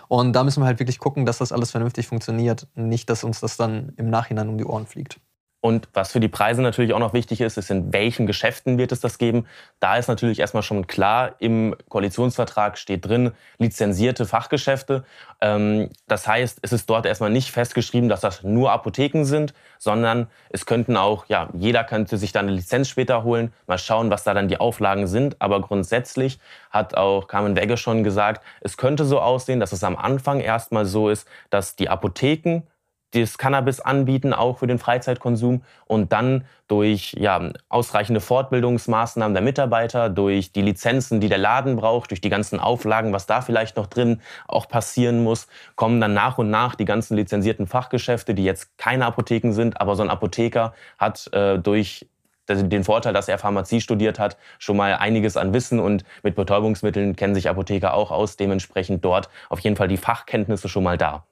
Und 0.07 0.33
da 0.33 0.43
müssen 0.43 0.61
wir 0.61 0.65
halt 0.67 0.79
wirklich 0.79 0.99
gucken, 0.99 1.25
dass 1.25 1.37
das 1.39 1.51
alles 1.51 1.71
vernünftig 1.71 2.07
funktioniert. 2.07 2.67
Nicht, 2.75 3.09
dass 3.09 3.23
uns 3.23 3.39
das 3.39 3.57
dann 3.57 3.93
im 3.97 4.09
Nachhinein 4.09 4.49
um 4.49 4.57
die 4.57 4.65
Ohren 4.65 4.87
fliegt. 4.87 5.19
Und 5.67 5.89
was 5.93 6.13
für 6.13 6.21
die 6.21 6.29
Preise 6.29 6.61
natürlich 6.61 6.93
auch 6.93 6.99
noch 6.99 7.11
wichtig 7.11 7.41
ist, 7.41 7.57
ist, 7.57 7.69
in 7.69 7.91
welchen 7.91 8.25
Geschäften 8.25 8.77
wird 8.77 8.93
es 8.93 9.01
das 9.01 9.17
geben. 9.17 9.45
Da 9.81 9.97
ist 9.97 10.07
natürlich 10.07 10.39
erstmal 10.39 10.63
schon 10.63 10.87
klar, 10.87 11.35
im 11.39 11.75
Koalitionsvertrag 11.89 12.77
steht 12.77 13.05
drin, 13.05 13.33
lizenzierte 13.57 14.25
Fachgeschäfte. 14.25 15.03
Ähm, 15.41 15.89
das 16.07 16.25
heißt, 16.25 16.59
es 16.61 16.71
ist 16.71 16.89
dort 16.89 17.05
erstmal 17.05 17.31
nicht 17.31 17.51
festgeschrieben, 17.51 18.07
dass 18.07 18.21
das 18.21 18.43
nur 18.43 18.71
Apotheken 18.71 19.25
sind, 19.25 19.53
sondern 19.77 20.27
es 20.49 20.65
könnten 20.65 20.95
auch, 20.95 21.25
ja, 21.27 21.49
jeder 21.53 21.83
könnte 21.83 22.17
sich 22.17 22.31
da 22.31 22.39
eine 22.39 22.51
Lizenz 22.51 22.87
später 22.87 23.25
holen, 23.25 23.51
mal 23.67 23.77
schauen, 23.77 24.09
was 24.09 24.23
da 24.23 24.33
dann 24.33 24.47
die 24.47 24.61
Auflagen 24.61 25.05
sind. 25.05 25.35
Aber 25.41 25.59
grundsätzlich 25.59 26.39
hat 26.71 26.95
auch 26.95 27.27
Carmen 27.27 27.57
Wegge 27.57 27.75
schon 27.75 28.05
gesagt, 28.05 28.41
es 28.61 28.77
könnte 28.77 29.03
so 29.03 29.19
aussehen, 29.19 29.59
dass 29.59 29.73
es 29.73 29.83
am 29.83 29.97
Anfang 29.97 30.39
erstmal 30.39 30.85
so 30.85 31.09
ist, 31.09 31.27
dass 31.49 31.75
die 31.75 31.89
Apotheken 31.89 32.61
das 33.11 33.37
Cannabis 33.37 33.79
anbieten, 33.79 34.33
auch 34.33 34.59
für 34.59 34.67
den 34.67 34.79
Freizeitkonsum 34.79 35.63
und 35.85 36.11
dann 36.11 36.45
durch 36.67 37.13
ja, 37.17 37.51
ausreichende 37.69 38.19
Fortbildungsmaßnahmen 38.19 39.33
der 39.33 39.43
Mitarbeiter, 39.43 40.09
durch 40.09 40.51
die 40.51 40.61
Lizenzen, 40.61 41.21
die 41.21 41.29
der 41.29 41.37
Laden 41.37 41.77
braucht, 41.77 42.11
durch 42.11 42.19
die 42.19 42.29
ganzen 42.29 42.59
Auflagen, 42.59 43.13
was 43.13 43.25
da 43.25 43.41
vielleicht 43.41 43.77
noch 43.77 43.87
drin 43.87 44.21
auch 44.47 44.67
passieren 44.67 45.23
muss, 45.23 45.47
kommen 45.75 46.01
dann 46.01 46.13
nach 46.13 46.37
und 46.37 46.49
nach 46.49 46.75
die 46.75 46.85
ganzen 46.85 47.15
lizenzierten 47.15 47.67
Fachgeschäfte, 47.67 48.33
die 48.33 48.43
jetzt 48.43 48.77
keine 48.77 49.05
Apotheken 49.05 49.53
sind, 49.53 49.79
aber 49.79 49.95
so 49.95 50.03
ein 50.03 50.09
Apotheker 50.09 50.73
hat 50.97 51.31
äh, 51.33 51.57
durch 51.57 52.07
den 52.49 52.83
Vorteil, 52.83 53.13
dass 53.13 53.27
er 53.27 53.37
Pharmazie 53.37 53.81
studiert 53.81 54.19
hat, 54.19 54.37
schon 54.57 54.77
mal 54.77 54.95
einiges 54.95 55.35
an 55.35 55.53
Wissen 55.53 55.79
und 55.79 56.03
mit 56.23 56.35
Betäubungsmitteln 56.35 57.15
kennen 57.15 57.35
sich 57.35 57.49
Apotheker 57.49 57.93
auch 57.93 58.11
aus, 58.11 58.37
dementsprechend 58.37 59.03
dort 59.03 59.29
auf 59.49 59.59
jeden 59.59 59.75
Fall 59.75 59.89
die 59.89 59.97
Fachkenntnisse 59.97 60.69
schon 60.69 60.83
mal 60.83 60.97
da. 60.97 61.25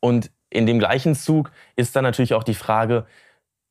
Und 0.00 0.30
in 0.52 0.66
dem 0.66 0.78
gleichen 0.78 1.14
Zug 1.14 1.50
ist 1.76 1.96
dann 1.96 2.04
natürlich 2.04 2.34
auch 2.34 2.44
die 2.44 2.54
Frage, 2.54 3.06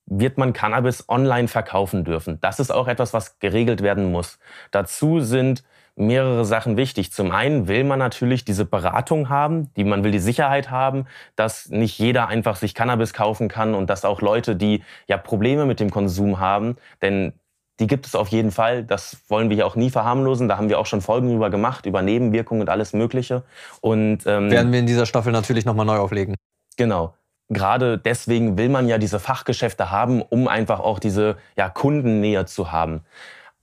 wird 0.08 0.38
man 0.38 0.54
Cannabis 0.54 1.08
online 1.08 1.48
verkaufen 1.48 2.04
dürfen? 2.04 2.40
Das 2.42 2.60
ist 2.60 2.72
auch 2.72 2.88
etwas, 2.88 3.14
was 3.14 3.40
geregelt 3.40 3.82
werden 3.82 4.12
muss. 4.12 4.40
Dazu 4.72 5.22
sind 5.22 5.64
mehrere 5.96 6.46
Sachen 6.46 6.78
wichtig. 6.78 7.12
Zum 7.12 7.32
einen 7.32 7.68
will 7.68 7.84
man 7.84 8.00
natürlich 8.00 8.44
diese 8.44 8.66
Beratung 8.66 9.30
haben, 9.30 9.72
die 9.76 9.84
man 9.84 10.04
will 10.04 10.12
die 10.12 10.20
Sicherheit 10.20 10.72
haben, 10.72 11.06
dass 11.36 11.70
nicht 11.70 12.00
jeder 12.00 12.28
einfach 12.28 12.56
sich 12.56 12.74
Cannabis 12.74 13.14
kaufen 13.14 13.48
kann 13.48 13.76
und 13.76 13.90
dass 13.90 14.06
auch 14.06 14.22
Leute, 14.22 14.56
die 14.56 14.84
ja 15.08 15.18
Probleme 15.18 15.66
mit 15.66 15.80
dem 15.80 15.92
Konsum 15.92 16.40
haben, 16.40 16.78
denn 17.02 17.34
die 17.80 17.88
gibt 17.88 18.06
es 18.06 18.16
auf 18.16 18.28
jeden 18.30 18.52
Fall. 18.52 18.84
Das 18.84 19.18
wollen 19.28 19.50
wir 19.50 19.58
ja 19.58 19.66
auch 19.66 19.76
nie 19.76 19.90
verharmlosen. 19.90 20.48
Da 20.48 20.58
haben 20.58 20.70
wir 20.70 20.80
auch 20.80 20.86
schon 20.86 21.02
Folgen 21.02 21.30
drüber 21.30 21.50
gemacht, 21.50 21.86
über 21.86 22.02
Nebenwirkungen 22.02 22.62
und 22.62 22.70
alles 22.70 22.94
Mögliche. 22.94 23.44
Und 23.82 24.20
ähm, 24.28 24.52
werden 24.52 24.72
wir 24.72 24.80
in 24.80 24.86
dieser 24.86 25.06
Staffel 25.06 25.32
natürlich 25.32 25.66
nochmal 25.66 25.86
neu 25.86 25.98
auflegen. 25.98 26.36
Genau. 26.82 27.14
Gerade 27.50 28.00
deswegen 28.00 28.58
will 28.58 28.68
man 28.68 28.88
ja 28.88 28.98
diese 28.98 29.20
Fachgeschäfte 29.20 29.92
haben, 29.92 30.24
um 30.24 30.48
einfach 30.48 30.80
auch 30.80 30.98
diese 30.98 31.38
ja, 31.56 31.70
Kundennähe 31.70 32.48
zu 32.48 32.72
haben. 32.72 33.06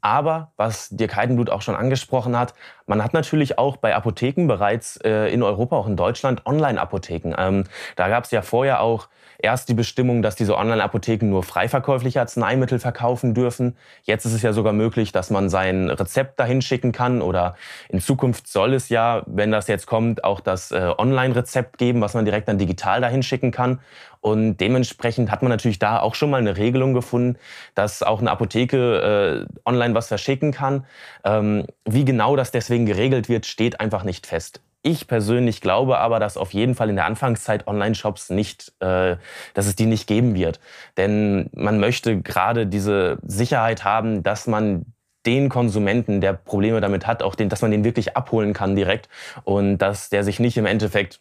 Aber, 0.01 0.53
was 0.57 0.91
Dirk 0.91 1.17
Heidenblut 1.17 1.51
auch 1.51 1.61
schon 1.61 1.75
angesprochen 1.75 2.39
hat, 2.39 2.55
man 2.89 3.03
hat 3.05 3.15
natürlich 3.15 3.59
auch 3.59 3.77
bei 3.77 3.95
Apotheken 3.95 4.47
bereits 4.47 4.97
äh, 4.99 5.33
in 5.33 5.43
Europa, 5.43 5.77
auch 5.77 5.87
in 5.87 5.97
Deutschland, 5.97 6.47
Online-Apotheken. 6.47 7.35
Ähm, 7.39 7.65
da 7.97 8.09
gab 8.09 8.25
es 8.25 8.31
ja 8.31 8.43
vorher 8.43 8.81
auch 8.81 9.09
erst 9.41 9.69
die 9.69 9.75
Bestimmung, 9.75 10.21
dass 10.21 10.35
diese 10.35 10.57
Online-Apotheken 10.57 11.27
nur 11.29 11.45
freiverkäufliche 11.45 12.21
Arzneimittel 12.21 12.79
verkaufen 12.81 13.35
dürfen. 13.35 13.77
Jetzt 14.03 14.25
ist 14.25 14.33
es 14.33 14.43
ja 14.43 14.53
sogar 14.53 14.73
möglich, 14.73 15.13
dass 15.13 15.31
man 15.31 15.49
sein 15.49 15.91
Rezept 15.91 16.41
dahin 16.41 16.61
schicken 16.61 16.91
kann 16.91 17.23
oder 17.23 17.55
in 17.89 18.01
Zukunft 18.01 18.49
soll 18.49 18.75
es 18.75 18.89
ja, 18.89 19.23
wenn 19.27 19.53
das 19.53 19.69
jetzt 19.69 19.87
kommt, 19.87 20.25
auch 20.25 20.41
das 20.41 20.73
äh, 20.73 20.93
Online-Rezept 20.99 21.79
geben, 21.79 22.01
was 22.01 22.15
man 22.15 22.25
direkt 22.25 22.49
dann 22.49 22.59
digital 22.59 23.01
dahin 23.01 23.23
schicken 23.23 23.53
kann. 23.53 23.79
Und 24.21 24.57
dementsprechend 24.57 25.31
hat 25.31 25.43
man 25.43 25.51
natürlich 25.51 25.79
da 25.79 26.01
auch 26.01 26.17
schon 26.17 26.31
mal 26.31 26.41
eine 26.41 26.57
Regelung 26.57 26.93
gefunden, 26.93 27.39
dass 27.77 28.03
auch 28.03 28.21
eine 28.21 28.33
Apotheke 28.33 29.47
äh, 29.47 29.69
online 29.69 29.95
was 29.95 30.09
verschicken 30.09 30.51
kann. 30.51 30.85
Ähm, 31.25 31.67
wie 31.85 32.05
genau 32.05 32.35
das 32.35 32.51
deswegen 32.51 32.78
geregelt 32.87 33.29
wird, 33.29 33.47
steht 33.47 33.81
einfach 33.81 34.05
nicht 34.05 34.27
fest. 34.27 34.61
Ich 34.83 35.09
persönlich 35.09 35.61
glaube 35.61 35.99
aber, 35.99 36.21
dass 36.21 36.37
auf 36.37 36.53
jeden 36.53 36.75
Fall 36.75 36.89
in 36.89 36.97
der 36.97 37.05
Anfangszeit 37.05 37.67
Online-Shops 37.67 38.31
nicht, 38.31 38.73
äh, 38.81 39.17
dass 39.55 39.67
es 39.67 39.75
die 39.77 39.87
nicht 39.87 40.07
geben 40.07 40.35
wird. 40.35 40.61
Denn 40.97 41.51
man 41.53 41.81
möchte 41.81 42.21
gerade 42.21 42.67
diese 42.67 43.19
Sicherheit 43.23 43.85
haben, 43.85 44.23
dass 44.23 44.47
man 44.47 44.87
den 45.27 45.49
Konsumenten, 45.49 46.21
der 46.21 46.33
Probleme 46.33 46.81
damit 46.81 47.07
hat, 47.07 47.23
auch 47.23 47.35
den, 47.35 47.49
dass 47.49 47.61
man 47.61 47.71
den 47.71 47.85
wirklich 47.85 48.17
abholen 48.17 48.53
kann 48.53 48.77
direkt 48.77 49.09
und 49.45 49.79
dass 49.79 50.11
der 50.11 50.25
sich 50.25 50.39
nicht 50.39 50.57
im 50.57 50.65
Endeffekt 50.65 51.21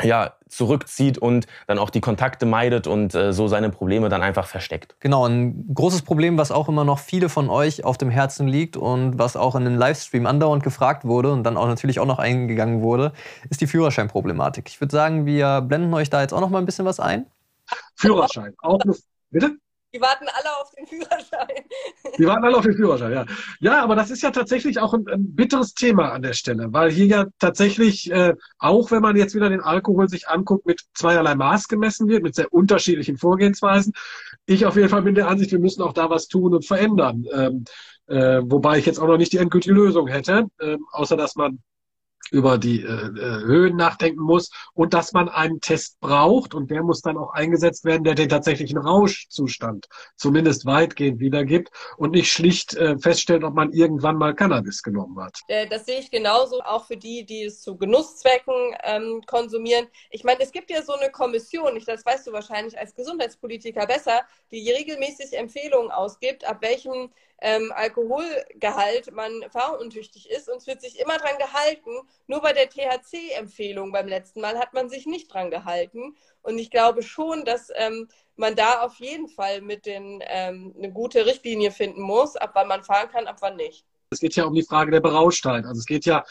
ja, 0.00 0.34
zurückzieht 0.48 1.18
und 1.18 1.46
dann 1.66 1.78
auch 1.78 1.90
die 1.90 2.00
Kontakte 2.00 2.46
meidet 2.46 2.86
und 2.86 3.14
äh, 3.14 3.32
so 3.32 3.48
seine 3.48 3.70
Probleme 3.70 4.08
dann 4.08 4.22
einfach 4.22 4.46
versteckt. 4.46 4.96
Genau, 5.00 5.26
ein 5.26 5.74
großes 5.74 6.02
Problem, 6.02 6.38
was 6.38 6.50
auch 6.50 6.68
immer 6.68 6.84
noch 6.84 6.98
viele 6.98 7.28
von 7.28 7.48
euch 7.48 7.84
auf 7.84 7.98
dem 7.98 8.10
Herzen 8.10 8.48
liegt 8.48 8.76
und 8.76 9.18
was 9.18 9.36
auch 9.36 9.54
in 9.54 9.64
den 9.64 9.76
Livestream 9.76 10.26
andauernd 10.26 10.62
gefragt 10.62 11.04
wurde 11.04 11.32
und 11.32 11.44
dann 11.44 11.56
auch 11.56 11.66
natürlich 11.66 12.00
auch 12.00 12.06
noch 12.06 12.18
eingegangen 12.18 12.82
wurde, 12.82 13.12
ist 13.48 13.60
die 13.60 13.66
Führerscheinproblematik. 13.66 14.68
Ich 14.68 14.80
würde 14.80 14.92
sagen, 14.92 15.26
wir 15.26 15.60
blenden 15.62 15.92
euch 15.94 16.10
da 16.10 16.20
jetzt 16.20 16.32
auch 16.32 16.40
noch 16.40 16.50
mal 16.50 16.58
ein 16.58 16.66
bisschen 16.66 16.84
was 16.84 17.00
ein. 17.00 17.26
Führerschein, 17.96 18.54
auch 18.60 18.80
eine, 18.80 18.94
bitte? 19.30 19.56
Die 19.94 20.00
warten 20.00 20.26
alle 20.28 20.56
auf 20.58 20.70
den 20.70 20.86
Führerschein. 20.86 21.64
Die 22.18 22.26
warten 22.26 22.44
alle 22.44 22.56
auf 22.56 22.64
den 22.64 22.74
Führerschein, 22.74 23.12
ja. 23.12 23.26
Ja, 23.60 23.82
aber 23.82 23.94
das 23.94 24.10
ist 24.10 24.22
ja 24.22 24.30
tatsächlich 24.30 24.80
auch 24.80 24.94
ein, 24.94 25.06
ein 25.08 25.34
bitteres 25.34 25.74
Thema 25.74 26.12
an 26.12 26.22
der 26.22 26.32
Stelle, 26.32 26.72
weil 26.72 26.90
hier 26.90 27.06
ja 27.06 27.26
tatsächlich, 27.38 28.10
äh, 28.10 28.34
auch 28.58 28.90
wenn 28.90 29.02
man 29.02 29.16
jetzt 29.16 29.34
wieder 29.34 29.50
den 29.50 29.60
Alkohol 29.60 30.08
sich 30.08 30.28
anguckt, 30.28 30.64
mit 30.64 30.80
zweierlei 30.94 31.34
Maß 31.34 31.68
gemessen 31.68 32.08
wird, 32.08 32.22
mit 32.22 32.34
sehr 32.34 32.52
unterschiedlichen 32.52 33.18
Vorgehensweisen. 33.18 33.92
Ich 34.46 34.64
auf 34.64 34.76
jeden 34.76 34.88
Fall 34.88 35.02
bin 35.02 35.14
der 35.14 35.28
Ansicht, 35.28 35.52
wir 35.52 35.58
müssen 35.58 35.82
auch 35.82 35.92
da 35.92 36.08
was 36.08 36.26
tun 36.26 36.54
und 36.54 36.64
verändern. 36.64 37.24
Ähm, 37.32 37.64
äh, 38.06 38.40
wobei 38.44 38.78
ich 38.78 38.86
jetzt 38.86 38.98
auch 38.98 39.06
noch 39.06 39.18
nicht 39.18 39.32
die 39.32 39.38
endgültige 39.38 39.74
Lösung 39.74 40.08
hätte, 40.08 40.46
äh, 40.58 40.78
außer 40.92 41.16
dass 41.16 41.36
man 41.36 41.62
über 42.32 42.58
die 42.58 42.82
äh, 42.82 42.86
äh, 42.86 43.44
Höhen 43.44 43.76
nachdenken 43.76 44.22
muss 44.22 44.50
und 44.74 44.94
dass 44.94 45.12
man 45.12 45.28
einen 45.28 45.60
Test 45.60 46.00
braucht 46.00 46.54
und 46.54 46.70
der 46.70 46.82
muss 46.82 47.02
dann 47.02 47.18
auch 47.18 47.32
eingesetzt 47.32 47.84
werden, 47.84 48.04
der 48.04 48.14
den 48.14 48.28
tatsächlichen 48.28 48.78
Rauschzustand 48.78 49.86
zumindest 50.16 50.64
weitgehend 50.64 51.20
wiedergibt 51.20 51.70
und 51.96 52.12
nicht 52.12 52.32
schlicht 52.32 52.74
äh, 52.74 52.98
feststellt, 52.98 53.44
ob 53.44 53.54
man 53.54 53.72
irgendwann 53.72 54.16
mal 54.16 54.34
Cannabis 54.34 54.82
genommen 54.82 55.22
hat. 55.22 55.40
Äh, 55.48 55.66
das 55.68 55.84
sehe 55.84 56.00
ich 56.00 56.10
genauso, 56.10 56.62
auch 56.62 56.86
für 56.86 56.96
die, 56.96 57.24
die 57.24 57.44
es 57.44 57.60
zu 57.60 57.76
Genusszwecken 57.76 58.74
ähm, 58.82 59.22
konsumieren. 59.26 59.86
Ich 60.10 60.24
meine, 60.24 60.40
es 60.40 60.52
gibt 60.52 60.70
ja 60.70 60.82
so 60.82 60.94
eine 60.94 61.10
Kommission, 61.10 61.76
ich, 61.76 61.84
das 61.84 62.04
weißt 62.04 62.26
du 62.26 62.32
wahrscheinlich 62.32 62.78
als 62.78 62.94
Gesundheitspolitiker 62.94 63.86
besser, 63.86 64.22
die 64.50 64.70
regelmäßig 64.70 65.36
Empfehlungen 65.36 65.90
ausgibt, 65.90 66.44
ab 66.48 66.58
welchem 66.62 67.10
ähm, 67.42 67.72
Alkoholgehalt 67.74 69.12
man 69.12 69.44
fahruntüchtig 69.50 70.30
ist. 70.30 70.48
Und 70.48 70.58
es 70.58 70.66
wird 70.66 70.80
sich 70.80 70.98
immer 70.98 71.18
dran 71.18 71.36
gehalten. 71.38 71.90
Nur 72.26 72.40
bei 72.40 72.52
der 72.52 72.70
THC-Empfehlung 72.70 73.92
beim 73.92 74.08
letzten 74.08 74.40
Mal 74.40 74.58
hat 74.58 74.72
man 74.72 74.88
sich 74.88 75.06
nicht 75.06 75.32
dran 75.32 75.50
gehalten. 75.50 76.16
Und 76.42 76.58
ich 76.58 76.70
glaube 76.70 77.02
schon, 77.02 77.44
dass 77.44 77.70
ähm, 77.74 78.08
man 78.36 78.54
da 78.54 78.80
auf 78.80 78.96
jeden 78.96 79.28
Fall 79.28 79.60
mit 79.60 79.86
den 79.86 80.22
ähm, 80.26 80.74
eine 80.76 80.92
gute 80.92 81.26
Richtlinie 81.26 81.70
finden 81.70 82.02
muss, 82.02 82.36
ab 82.36 82.52
wann 82.54 82.68
man 82.68 82.84
fahren 82.84 83.10
kann, 83.10 83.26
ab 83.26 83.36
wann 83.40 83.56
nicht. 83.56 83.84
Es 84.10 84.20
geht 84.20 84.36
ja 84.36 84.44
um 84.44 84.54
die 84.54 84.64
Frage 84.64 84.90
der 84.90 85.00
Berauschtheit. 85.00 85.64
Also 85.64 85.80
es 85.80 85.86
geht 85.86 86.04
ja 86.04 86.24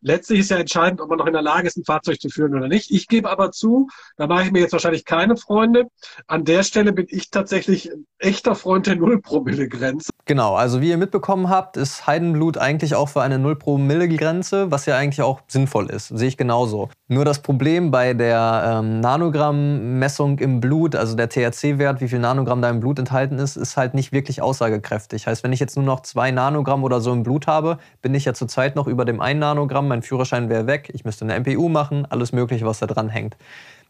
letztlich 0.00 0.40
ist 0.40 0.50
ja 0.50 0.58
entscheidend, 0.58 1.00
ob 1.00 1.08
man 1.08 1.18
noch 1.18 1.26
in 1.26 1.32
der 1.32 1.42
Lage 1.42 1.66
ist, 1.66 1.76
ein 1.76 1.84
Fahrzeug 1.84 2.20
zu 2.20 2.28
führen 2.28 2.54
oder 2.54 2.68
nicht. 2.68 2.90
Ich 2.90 3.08
gebe 3.08 3.30
aber 3.30 3.52
zu, 3.52 3.88
da 4.16 4.26
mache 4.26 4.44
ich 4.44 4.52
mir 4.52 4.60
jetzt 4.60 4.72
wahrscheinlich 4.72 5.04
keine 5.04 5.36
Freunde. 5.36 5.86
An 6.26 6.44
der 6.44 6.62
Stelle 6.62 6.92
bin 6.92 7.06
ich 7.08 7.30
tatsächlich 7.30 7.90
ein 7.90 8.06
echter 8.18 8.54
Freund 8.54 8.86
der 8.86 8.96
Null-Promille-Grenze. 8.96 10.10
Genau, 10.24 10.54
also 10.54 10.80
wie 10.80 10.90
ihr 10.90 10.96
mitbekommen 10.96 11.48
habt, 11.48 11.76
ist 11.76 12.06
Heidenblut 12.06 12.56
eigentlich 12.56 12.94
auch 12.94 13.08
für 13.08 13.22
eine 13.22 13.38
Null-Promille-Grenze, 13.38 14.70
was 14.70 14.86
ja 14.86 14.96
eigentlich 14.96 15.22
auch 15.22 15.40
sinnvoll 15.48 15.90
ist. 15.90 16.08
Sehe 16.08 16.28
ich 16.28 16.36
genauso. 16.36 16.88
Nur 17.08 17.24
das 17.24 17.42
Problem 17.42 17.90
bei 17.90 18.14
der 18.14 18.80
ähm, 18.80 19.00
Nanogramm-Messung 19.00 20.38
im 20.38 20.60
Blut, 20.60 20.94
also 20.94 21.16
der 21.16 21.28
THC-Wert, 21.28 22.00
wie 22.00 22.08
viel 22.08 22.20
Nanogramm 22.20 22.62
da 22.62 22.70
im 22.70 22.80
Blut 22.80 22.98
enthalten 22.98 23.38
ist, 23.38 23.56
ist 23.56 23.76
halt 23.76 23.94
nicht 23.94 24.12
wirklich 24.12 24.40
aussagekräftig. 24.40 25.26
Heißt, 25.26 25.42
wenn 25.42 25.52
ich 25.52 25.60
jetzt 25.60 25.76
nur 25.76 25.84
noch 25.84 26.00
zwei 26.00 26.30
Nanogramm 26.30 26.84
oder 26.84 27.00
so 27.00 27.12
im 27.12 27.24
Blut 27.24 27.46
habe, 27.46 27.78
bin 28.00 28.14
ich 28.14 28.24
ja 28.24 28.34
zurzeit 28.34 28.76
noch 28.76 28.86
über 28.86 29.04
dem 29.04 29.20
1 29.20 29.40
Nanogramm, 29.40 29.71
mein 29.80 30.02
Führerschein 30.02 30.50
wäre 30.50 30.66
weg, 30.66 30.90
ich 30.92 31.04
müsste 31.04 31.24
eine 31.24 31.40
MPU 31.40 31.70
machen, 31.70 32.06
alles 32.10 32.32
Mögliche, 32.32 32.66
was 32.66 32.80
da 32.80 32.86
dran 32.86 33.08
hängt. 33.08 33.36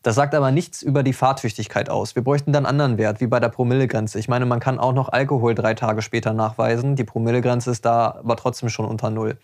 Das 0.03 0.17
sagt 0.17 0.35
aber 0.35 0.51
nichts 0.51 0.83
über 0.83 1.03
die 1.03 1.13
Fahrtüchtigkeit 1.13 1.89
aus. 1.89 2.17
Wir 2.17 2.23
bräuchten 2.25 2.53
dann 2.53 2.67
anderen 2.67 2.99
Wert, 2.99 3.21
wie 3.21 3.29
bei 3.29 3.39
der 3.39 3.49
Promillegrenze. 3.49 4.19
Ich 4.19 4.29
meine, 4.29 4.47
man 4.47 4.59
kann 4.59 4.79
auch 4.79 4.93
noch 4.93 5.09
Alkohol 5.09 5.55
drei 5.55 5.75
Tage 5.75 6.03
später 6.03 6.33
nachweisen. 6.33 6.97
Die 6.97 7.05
Promillegrenze 7.05 7.71
ist 7.71 7.85
da 7.85 8.19
aber 8.19 8.37
trotzdem 8.37 8.69
schon 8.69 8.85
unter 8.85 9.11
Null. 9.11 9.39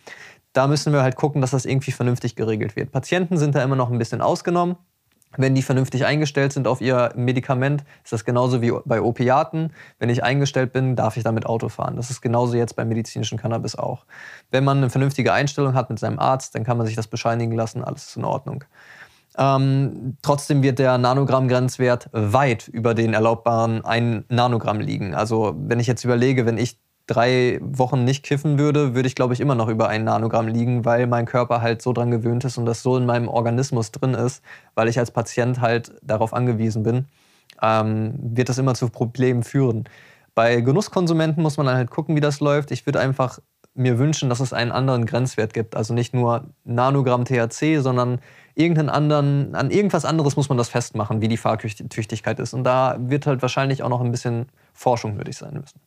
Da 0.52 0.66
müssen 0.66 0.92
wir 0.92 1.02
halt 1.02 1.14
gucken, 1.14 1.40
dass 1.40 1.52
das 1.52 1.64
irgendwie 1.64 1.92
vernünftig 1.92 2.34
geregelt 2.34 2.74
wird. 2.74 2.90
Patienten 2.90 3.36
sind 3.36 3.54
da 3.54 3.62
immer 3.62 3.76
noch 3.76 3.90
ein 3.90 3.98
bisschen 3.98 4.20
ausgenommen. 4.20 4.76
Wenn 5.36 5.54
die 5.54 5.62
vernünftig 5.62 6.04
eingestellt 6.06 6.52
sind 6.52 6.66
auf 6.66 6.80
ihr 6.80 7.12
Medikament, 7.14 7.84
ist 8.02 8.12
das 8.12 8.24
genauso 8.24 8.62
wie 8.62 8.72
bei 8.84 9.02
Opiaten. 9.02 9.72
Wenn 9.98 10.08
ich 10.08 10.24
eingestellt 10.24 10.72
bin, 10.72 10.96
darf 10.96 11.16
ich 11.16 11.22
damit 11.22 11.44
Auto 11.44 11.68
fahren. 11.68 11.96
Das 11.96 12.10
ist 12.10 12.22
genauso 12.22 12.56
jetzt 12.56 12.76
beim 12.76 12.88
medizinischen 12.88 13.38
Cannabis 13.38 13.76
auch. 13.76 14.06
Wenn 14.50 14.64
man 14.64 14.78
eine 14.78 14.90
vernünftige 14.90 15.32
Einstellung 15.32 15.74
hat 15.74 15.90
mit 15.90 15.98
seinem 15.98 16.18
Arzt, 16.18 16.54
dann 16.54 16.64
kann 16.64 16.78
man 16.78 16.86
sich 16.86 16.96
das 16.96 17.06
bescheinigen 17.06 17.54
lassen, 17.54 17.84
alles 17.84 18.08
ist 18.08 18.16
in 18.16 18.24
Ordnung. 18.24 18.64
Ähm, 19.36 20.16
trotzdem 20.22 20.62
wird 20.62 20.80
der 20.80 20.98
Nanogramm-Grenzwert 20.98 22.08
weit 22.12 22.66
über 22.66 22.94
den 22.94 23.14
erlaubbaren 23.14 23.84
1 23.84 24.24
Nanogramm 24.28 24.80
liegen. 24.80 25.14
Also 25.14 25.54
wenn 25.56 25.78
ich 25.78 25.86
jetzt 25.86 26.04
überlege, 26.04 26.46
wenn 26.46 26.58
ich 26.58 26.80
drei 27.08 27.58
Wochen 27.62 28.04
nicht 28.04 28.22
kiffen 28.22 28.58
würde, 28.58 28.94
würde 28.94 29.08
ich, 29.08 29.14
glaube 29.14 29.34
ich, 29.34 29.40
immer 29.40 29.54
noch 29.54 29.68
über 29.68 29.88
ein 29.88 30.04
Nanogramm 30.04 30.46
liegen, 30.46 30.84
weil 30.84 31.06
mein 31.06 31.26
Körper 31.26 31.60
halt 31.60 31.82
so 31.82 31.92
dran 31.92 32.10
gewöhnt 32.10 32.44
ist 32.44 32.58
und 32.58 32.66
das 32.66 32.82
so 32.82 32.96
in 32.96 33.06
meinem 33.06 33.28
Organismus 33.28 33.90
drin 33.90 34.14
ist, 34.14 34.44
weil 34.74 34.88
ich 34.88 34.98
als 34.98 35.10
Patient 35.10 35.60
halt 35.60 35.92
darauf 36.02 36.32
angewiesen 36.32 36.82
bin, 36.82 37.06
ähm, 37.62 38.14
wird 38.20 38.48
das 38.48 38.58
immer 38.58 38.74
zu 38.74 38.88
Problemen 38.90 39.42
führen. 39.42 39.84
Bei 40.34 40.60
Genusskonsumenten 40.60 41.42
muss 41.42 41.56
man 41.56 41.66
halt 41.66 41.90
gucken, 41.90 42.14
wie 42.14 42.20
das 42.20 42.40
läuft. 42.40 42.70
Ich 42.70 42.86
würde 42.86 43.00
einfach 43.00 43.40
mir 43.74 43.98
wünschen, 43.98 44.28
dass 44.28 44.40
es 44.40 44.52
einen 44.52 44.72
anderen 44.72 45.06
Grenzwert 45.06 45.54
gibt. 45.54 45.76
Also 45.76 45.94
nicht 45.94 46.12
nur 46.12 46.50
Nanogramm 46.64 47.24
THC, 47.24 47.80
sondern 47.80 48.20
irgendeinen 48.54 48.90
anderen, 48.90 49.54
an 49.54 49.70
irgendwas 49.70 50.04
anderes 50.04 50.36
muss 50.36 50.48
man 50.48 50.58
das 50.58 50.68
festmachen, 50.68 51.20
wie 51.22 51.28
die 51.28 51.36
Fahrtüchtigkeit 51.36 52.38
ist. 52.40 52.54
Und 52.54 52.64
da 52.64 52.96
wird 52.98 53.26
halt 53.26 53.40
wahrscheinlich 53.40 53.82
auch 53.82 53.88
noch 53.88 54.00
ein 54.00 54.10
bisschen 54.10 54.46
Forschung 54.74 55.16
nötig 55.16 55.36
sein 55.36 55.54
müssen. 55.54 55.80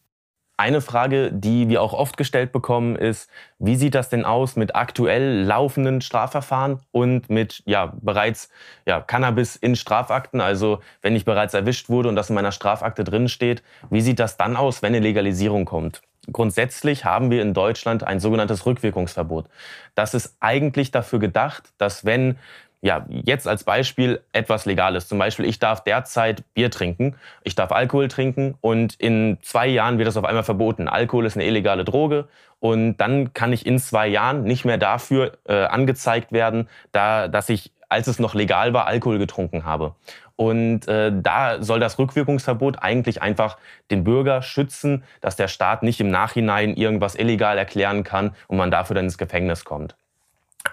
Eine 0.61 0.81
Frage, 0.81 1.31
die 1.33 1.69
wir 1.69 1.81
auch 1.81 1.91
oft 1.91 2.17
gestellt 2.17 2.51
bekommen, 2.51 2.95
ist, 2.95 3.31
wie 3.57 3.75
sieht 3.75 3.95
das 3.95 4.09
denn 4.09 4.25
aus 4.25 4.55
mit 4.55 4.75
aktuell 4.75 5.41
laufenden 5.41 6.01
Strafverfahren 6.01 6.81
und 6.91 7.31
mit 7.31 7.63
ja, 7.65 7.93
bereits 7.99 8.51
ja, 8.85 9.01
Cannabis 9.01 9.55
in 9.55 9.75
Strafakten? 9.75 10.39
Also 10.39 10.79
wenn 11.01 11.15
ich 11.15 11.25
bereits 11.25 11.55
erwischt 11.55 11.89
wurde 11.89 12.09
und 12.09 12.15
das 12.15 12.29
in 12.29 12.35
meiner 12.35 12.51
Strafakte 12.51 13.03
drin 13.03 13.27
steht, 13.27 13.63
wie 13.89 14.01
sieht 14.01 14.19
das 14.19 14.37
dann 14.37 14.55
aus, 14.55 14.83
wenn 14.83 14.93
eine 14.93 14.99
Legalisierung 14.99 15.65
kommt? 15.65 16.03
Grundsätzlich 16.31 17.05
haben 17.05 17.31
wir 17.31 17.41
in 17.41 17.55
Deutschland 17.55 18.03
ein 18.03 18.19
sogenanntes 18.19 18.67
Rückwirkungsverbot. 18.67 19.47
Das 19.95 20.13
ist 20.13 20.35
eigentlich 20.41 20.91
dafür 20.91 21.17
gedacht, 21.17 21.73
dass 21.79 22.05
wenn 22.05 22.37
ja, 22.81 23.05
jetzt 23.09 23.47
als 23.47 23.63
Beispiel 23.63 24.21
etwas 24.33 24.65
Legales. 24.65 25.07
Zum 25.07 25.19
Beispiel, 25.19 25.45
ich 25.45 25.59
darf 25.59 25.83
derzeit 25.83 26.43
Bier 26.55 26.71
trinken, 26.71 27.15
ich 27.43 27.53
darf 27.53 27.71
Alkohol 27.71 28.07
trinken 28.07 28.55
und 28.59 28.95
in 28.95 29.37
zwei 29.43 29.67
Jahren 29.67 29.99
wird 29.99 30.07
das 30.07 30.17
auf 30.17 30.25
einmal 30.25 30.43
verboten. 30.43 30.87
Alkohol 30.87 31.27
ist 31.27 31.37
eine 31.37 31.45
illegale 31.45 31.85
Droge 31.85 32.27
und 32.59 32.97
dann 32.97 33.33
kann 33.33 33.53
ich 33.53 33.65
in 33.65 33.77
zwei 33.77 34.07
Jahren 34.07 34.43
nicht 34.43 34.65
mehr 34.65 34.79
dafür 34.79 35.37
äh, 35.47 35.65
angezeigt 35.65 36.31
werden, 36.31 36.67
da, 36.91 37.27
dass 37.27 37.49
ich, 37.49 37.71
als 37.87 38.07
es 38.07 38.17
noch 38.17 38.33
legal 38.33 38.73
war, 38.73 38.87
Alkohol 38.87 39.19
getrunken 39.19 39.63
habe. 39.63 39.93
Und 40.35 40.87
äh, 40.87 41.11
da 41.13 41.61
soll 41.61 41.79
das 41.79 41.99
Rückwirkungsverbot 41.99 42.81
eigentlich 42.81 43.21
einfach 43.21 43.57
den 43.91 44.03
Bürger 44.03 44.41
schützen, 44.41 45.03
dass 45.21 45.35
der 45.35 45.47
Staat 45.47 45.83
nicht 45.83 45.99
im 45.99 46.09
Nachhinein 46.09 46.75
irgendwas 46.75 47.13
illegal 47.13 47.59
erklären 47.59 48.03
kann 48.03 48.35
und 48.47 48.57
man 48.57 48.71
dafür 48.71 48.95
dann 48.95 49.05
ins 49.05 49.19
Gefängnis 49.19 49.65
kommt. 49.65 49.95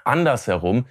Andersherum 0.05 0.87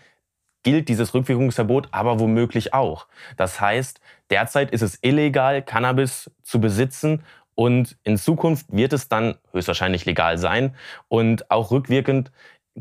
gilt 0.63 0.89
dieses 0.89 1.13
Rückwirkungsverbot 1.13 1.89
aber 1.91 2.19
womöglich 2.19 2.73
auch. 2.73 3.07
Das 3.37 3.61
heißt, 3.61 4.01
derzeit 4.29 4.71
ist 4.71 4.81
es 4.81 4.99
illegal, 5.01 5.61
Cannabis 5.61 6.31
zu 6.43 6.59
besitzen 6.59 7.23
und 7.55 7.97
in 8.03 8.17
Zukunft 8.17 8.67
wird 8.69 8.93
es 8.93 9.09
dann 9.09 9.35
höchstwahrscheinlich 9.51 10.05
legal 10.05 10.37
sein. 10.37 10.75
Und 11.07 11.49
auch 11.49 11.71
rückwirkend 11.71 12.31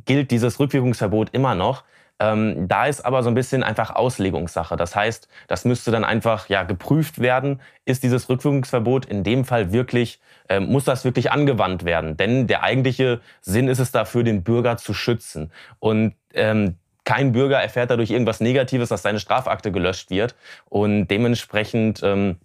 gilt 0.04 0.30
dieses 0.30 0.60
Rückwirkungsverbot 0.60 1.30
immer 1.32 1.54
noch. 1.54 1.84
Ähm, 2.18 2.68
da 2.68 2.86
ist 2.86 3.02
aber 3.02 3.22
so 3.22 3.30
ein 3.30 3.34
bisschen 3.34 3.62
einfach 3.62 3.94
Auslegungssache. 3.94 4.76
Das 4.76 4.94
heißt, 4.94 5.28
das 5.48 5.64
müsste 5.64 5.90
dann 5.90 6.04
einfach 6.04 6.48
ja 6.50 6.62
geprüft 6.62 7.20
werden. 7.20 7.60
Ist 7.86 8.02
dieses 8.02 8.28
Rückwirkungsverbot 8.28 9.06
in 9.06 9.24
dem 9.24 9.46
Fall 9.46 9.72
wirklich, 9.72 10.20
äh, 10.48 10.60
muss 10.60 10.84
das 10.84 11.04
wirklich 11.04 11.30
angewandt 11.30 11.84
werden? 11.84 12.18
Denn 12.18 12.46
der 12.46 12.62
eigentliche 12.62 13.20
Sinn 13.40 13.68
ist 13.68 13.78
es 13.78 13.92
dafür, 13.92 14.24
den 14.24 14.42
Bürger 14.42 14.76
zu 14.76 14.92
schützen. 14.92 15.50
Und 15.78 16.14
ähm, 16.34 16.76
kein 17.06 17.32
Bürger 17.32 17.58
erfährt 17.58 17.90
dadurch 17.90 18.10
irgendwas 18.10 18.40
Negatives, 18.40 18.90
dass 18.90 19.00
seine 19.00 19.20
Strafakte 19.20 19.72
gelöscht 19.72 20.10
wird. 20.10 20.34
Und 20.66 21.08
dementsprechend 21.08 22.02
ähm, 22.02 22.36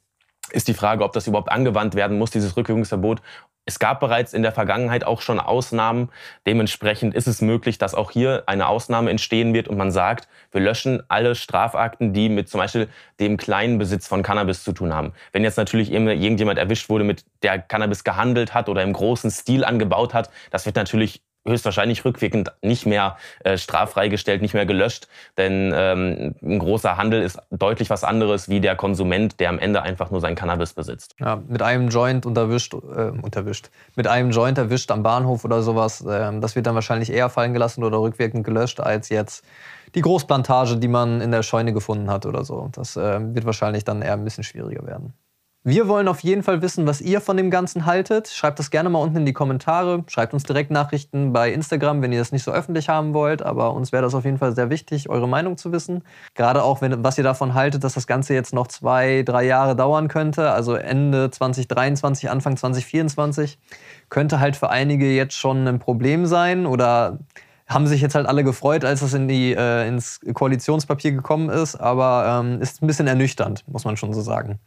ist 0.52 0.70
die 0.70 0.74
Frage, 0.74 1.04
ob 1.04 1.12
das 1.12 1.28
überhaupt 1.28 1.52
angewandt 1.52 1.96
werden 1.96 2.18
muss, 2.18 2.32
dieses 2.32 2.56
Rückwirkungsverbot, 2.56 3.22
es 3.66 3.78
gab 3.78 4.00
bereits 4.00 4.34
in 4.34 4.42
der 4.42 4.52
Vergangenheit 4.52 5.04
auch 5.04 5.22
schon 5.22 5.40
Ausnahmen. 5.40 6.10
Dementsprechend 6.48 7.14
ist 7.14 7.28
es 7.28 7.42
möglich, 7.42 7.78
dass 7.78 7.94
auch 7.94 8.10
hier 8.10 8.44
eine 8.48 8.68
Ausnahme 8.68 9.12
entstehen 9.12 9.54
wird 9.54 9.68
und 9.68 9.78
man 9.78 9.92
sagt, 9.92 10.28
wir 10.52 10.62
löschen 10.62 11.04
alle 11.10 11.36
Strafakten, 11.36 12.12
die 12.12 12.30
mit 12.30 12.50
zum 12.50 12.60
Beispiel 12.60 12.90
dem 13.20 13.38
kleinen 13.38 13.78
Besitz 13.78 14.08
von 14.08 14.24
Cannabis 14.24 14.64
zu 14.64 14.72
tun 14.74 14.94
haben. 14.94 15.14
Wenn 15.32 15.44
jetzt 15.44 15.58
natürlich 15.58 15.92
irgendjemand 15.92 16.58
erwischt 16.58 16.90
wurde, 16.90 17.04
mit 17.04 17.24
der 17.44 17.60
Cannabis 17.60 18.04
gehandelt 18.04 18.54
hat 18.56 18.68
oder 18.68 18.82
im 18.82 18.94
großen 18.94 19.30
Stil 19.30 19.64
angebaut 19.64 20.14
hat, 20.16 20.32
das 20.50 20.66
wird 20.66 20.76
natürlich 20.76 21.22
höchstwahrscheinlich 21.46 22.06
rückwirkend 22.06 22.52
nicht 22.62 22.86
mehr 22.86 23.18
äh, 23.44 23.58
straffrei 23.58 24.08
gestellt, 24.08 24.42
nicht 24.42 24.54
mehr 24.54 24.66
gelöscht. 24.66 25.08
Denn 25.38 25.72
ähm, 25.76 26.36
ein 26.42 26.60
großer 26.60 26.98
Handel 26.98 27.22
ist 27.22 27.40
deutlich 27.50 27.90
was 27.90 28.04
anderes 28.04 28.50
wie 28.50 28.60
der 28.60 28.76
Konsument, 28.76 29.40
der 29.40 29.50
am 29.50 29.60
Ende 29.60 29.82
einfach 29.82 30.12
nur 30.12 30.22
sein 30.22 30.36
Cannabis 30.36 30.74
besitzt. 30.74 31.16
Ja, 31.20 31.42
mit 31.48 31.62
einem 31.62 31.90
Joint 31.90 32.26
unterwischt, 32.26 32.74
äh, 32.74 33.12
unterwischt. 33.22 33.70
Mit 33.96 34.08
einem 34.08 34.32
Joint 34.32 34.58
erwischt 34.58 34.92
am 34.92 35.04
Bahnhof 35.04 35.44
oder 35.46 35.62
sowas, 35.62 36.02
äh, 36.02 36.40
das 36.40 36.56
wird 36.56 36.68
dann 36.68 36.76
wahrscheinlich 36.76 37.12
eher 37.12 37.30
fallen 37.30 37.54
gelassen 37.54 37.84
oder 37.84 38.00
rückwirkend 38.00 38.44
gelöscht, 38.44 38.80
als 38.80 39.10
jetzt 39.10 39.44
die 39.96 40.02
Großplantage, 40.02 40.78
die 40.78 40.88
man 40.88 41.22
in 41.22 41.32
der 41.32 41.44
Scheune 41.44 41.74
gefunden 41.74 42.10
hat 42.10 42.26
oder 42.26 42.46
so. 42.46 42.70
Das 42.72 42.96
äh, 42.96 43.20
wird 43.34 43.46
wahrscheinlich 43.46 43.84
dann 43.84 44.02
eher 44.02 44.14
ein 44.14 44.24
bisschen 44.24 44.44
schwieriger 44.44 44.86
werden. 44.86 45.14
Wir 45.64 45.88
wollen 45.88 46.08
auf 46.08 46.22
jeden 46.22 46.42
Fall 46.42 46.64
wissen, 46.64 46.88
was 46.88 47.02
ihr 47.02 47.22
von 47.22 47.38
dem 47.38 47.52
Ganzen 47.52 47.86
haltet. 47.86 48.30
Schreibt 48.30 48.58
das 48.58 48.72
gerne 48.72 48.90
mal 48.90 48.98
unten 48.98 49.18
in 49.18 49.26
die 49.28 49.34
Kommentare. 49.34 50.04
Schreibt 50.08 50.34
uns 50.34 50.42
direkt 50.42 50.72
Nachrichten 50.72 51.34
bei 51.34 51.54
Instagram, 51.54 52.02
wenn 52.02 52.12
ihr 52.12 52.18
das 52.18 52.32
nicht 52.32 52.42
so 52.42 52.52
öffentlich 52.52 52.90
haben 52.90 53.14
wollt. 53.14 53.44
Aber 53.44 53.74
uns 53.74 53.92
wäre 53.92 54.02
das 54.02 54.16
auf 54.16 54.26
jeden 54.26 54.40
Fall 54.40 54.56
sehr 54.56 54.72
wichtig, 54.72 55.08
eure 55.08 55.28
Meinung 55.28 55.58
zu 55.58 55.72
wissen. 55.72 56.04
Gerade 56.34 56.64
auch, 56.64 56.82
wenn, 56.82 57.04
was 57.04 57.20
ihr 57.20 57.24
davon 57.24 57.54
haltet, 57.54 57.84
dass 57.84 57.94
das 57.94 58.08
Ganze 58.08 58.34
jetzt 58.34 58.56
noch 58.56 58.66
zwei, 58.66 59.22
drei 59.22 59.44
Jahre 59.46 59.76
dauern 59.76 60.08
könnte. 60.08 60.50
Also 60.50 60.74
Ende 60.74 61.30
2023, 61.30 62.32
Anfang 62.32 62.58
2024. 62.58 63.60
Könnte 64.10 64.40
halt 64.40 64.56
für 64.56 64.72
einige 64.72 65.14
jetzt 65.14 65.36
schon 65.36 65.68
ein 65.68 65.78
Problem 65.78 66.26
sein 66.26 66.66
oder 66.66 67.20
haben 67.68 67.86
sich 67.86 68.02
jetzt 68.02 68.16
halt 68.16 68.26
alle 68.26 68.44
gefreut, 68.44 68.84
als 68.84 69.02
das 69.02 69.14
in 69.14 69.28
die, 69.28 69.54
äh, 69.54 69.88
ins 69.88 70.22
Koalitionspapier 70.34 71.12
gekommen 71.12 71.50
ist. 71.50 71.76
Aber 71.76 72.42
ähm, 72.44 72.62
ist 72.62 72.82
ein 72.82 72.88
bisschen 72.88 73.06
ernüchternd, 73.06 73.64
muss 73.68 73.86
man 73.86 73.96
schon 73.96 74.12
so 74.12 74.22
sagen. 74.22 74.60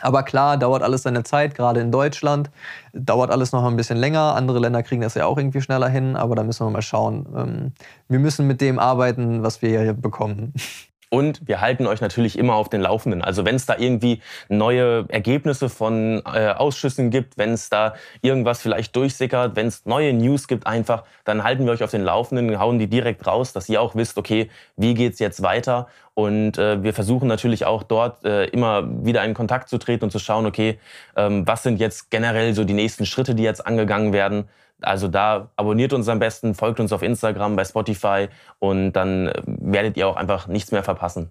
Aber 0.00 0.22
klar, 0.22 0.56
dauert 0.56 0.82
alles 0.82 1.02
seine 1.02 1.22
Zeit, 1.22 1.54
gerade 1.54 1.80
in 1.80 1.92
Deutschland. 1.92 2.50
Dauert 2.92 3.30
alles 3.30 3.52
noch 3.52 3.64
ein 3.64 3.76
bisschen 3.76 3.98
länger. 3.98 4.34
Andere 4.34 4.58
Länder 4.58 4.82
kriegen 4.82 5.02
das 5.02 5.14
ja 5.14 5.26
auch 5.26 5.38
irgendwie 5.38 5.60
schneller 5.60 5.88
hin, 5.88 6.16
aber 6.16 6.34
da 6.34 6.42
müssen 6.42 6.66
wir 6.66 6.70
mal 6.70 6.82
schauen. 6.82 7.26
Ähm, 7.36 7.72
wir 8.08 8.18
müssen 8.18 8.46
mit 8.46 8.60
dem 8.60 8.78
arbeiten, 8.78 9.42
was 9.42 9.62
wir 9.62 9.80
hier 9.80 9.94
bekommen. 9.94 10.54
Und 11.10 11.46
wir 11.46 11.60
halten 11.60 11.88
euch 11.88 12.00
natürlich 12.00 12.38
immer 12.38 12.54
auf 12.54 12.68
den 12.68 12.80
Laufenden. 12.80 13.22
Also 13.22 13.44
wenn 13.44 13.56
es 13.56 13.66
da 13.66 13.76
irgendwie 13.76 14.22
neue 14.48 15.06
Ergebnisse 15.08 15.68
von 15.68 16.22
äh, 16.24 16.50
Ausschüssen 16.50 17.10
gibt, 17.10 17.36
wenn 17.36 17.50
es 17.50 17.68
da 17.68 17.94
irgendwas 18.22 18.62
vielleicht 18.62 18.94
durchsickert, 18.94 19.56
wenn 19.56 19.66
es 19.66 19.84
neue 19.86 20.12
News 20.12 20.46
gibt 20.46 20.68
einfach, 20.68 21.02
dann 21.24 21.42
halten 21.42 21.66
wir 21.66 21.72
euch 21.72 21.82
auf 21.82 21.90
den 21.90 22.04
Laufenden, 22.04 22.58
hauen 22.60 22.78
die 22.78 22.86
direkt 22.86 23.26
raus, 23.26 23.52
dass 23.52 23.68
ihr 23.68 23.82
auch 23.82 23.96
wisst, 23.96 24.18
okay, 24.18 24.50
wie 24.76 24.94
geht's 24.94 25.18
jetzt 25.18 25.42
weiter? 25.42 25.88
Und 26.14 26.58
äh, 26.58 26.80
wir 26.82 26.94
versuchen 26.94 27.26
natürlich 27.26 27.64
auch 27.64 27.82
dort 27.82 28.24
äh, 28.24 28.44
immer 28.44 28.84
wieder 29.04 29.24
in 29.24 29.34
Kontakt 29.34 29.68
zu 29.68 29.78
treten 29.78 30.04
und 30.04 30.10
zu 30.10 30.20
schauen, 30.20 30.46
okay, 30.46 30.78
ähm, 31.16 31.44
was 31.44 31.64
sind 31.64 31.80
jetzt 31.80 32.12
generell 32.12 32.54
so 32.54 32.62
die 32.62 32.72
nächsten 32.72 33.04
Schritte, 33.04 33.34
die 33.34 33.42
jetzt 33.42 33.66
angegangen 33.66 34.12
werden 34.12 34.48
Also 34.82 35.08
da 35.08 35.50
abonniert 35.56 35.92
uns 35.92 36.08
am 36.08 36.18
besten, 36.18 36.54
folgt 36.54 36.80
uns 36.80 36.92
auf 36.92 37.02
Instagram, 37.02 37.56
bei 37.56 37.64
Spotify 37.64 38.28
und 38.58 38.92
dann 38.92 39.28
äh, 39.28 39.42
werdet 39.44 39.96
ihr 39.96 40.08
auch 40.08 40.16
einfach 40.16 40.46
nichts 40.46 40.72
mehr 40.72 40.82
verpassen. 40.82 41.30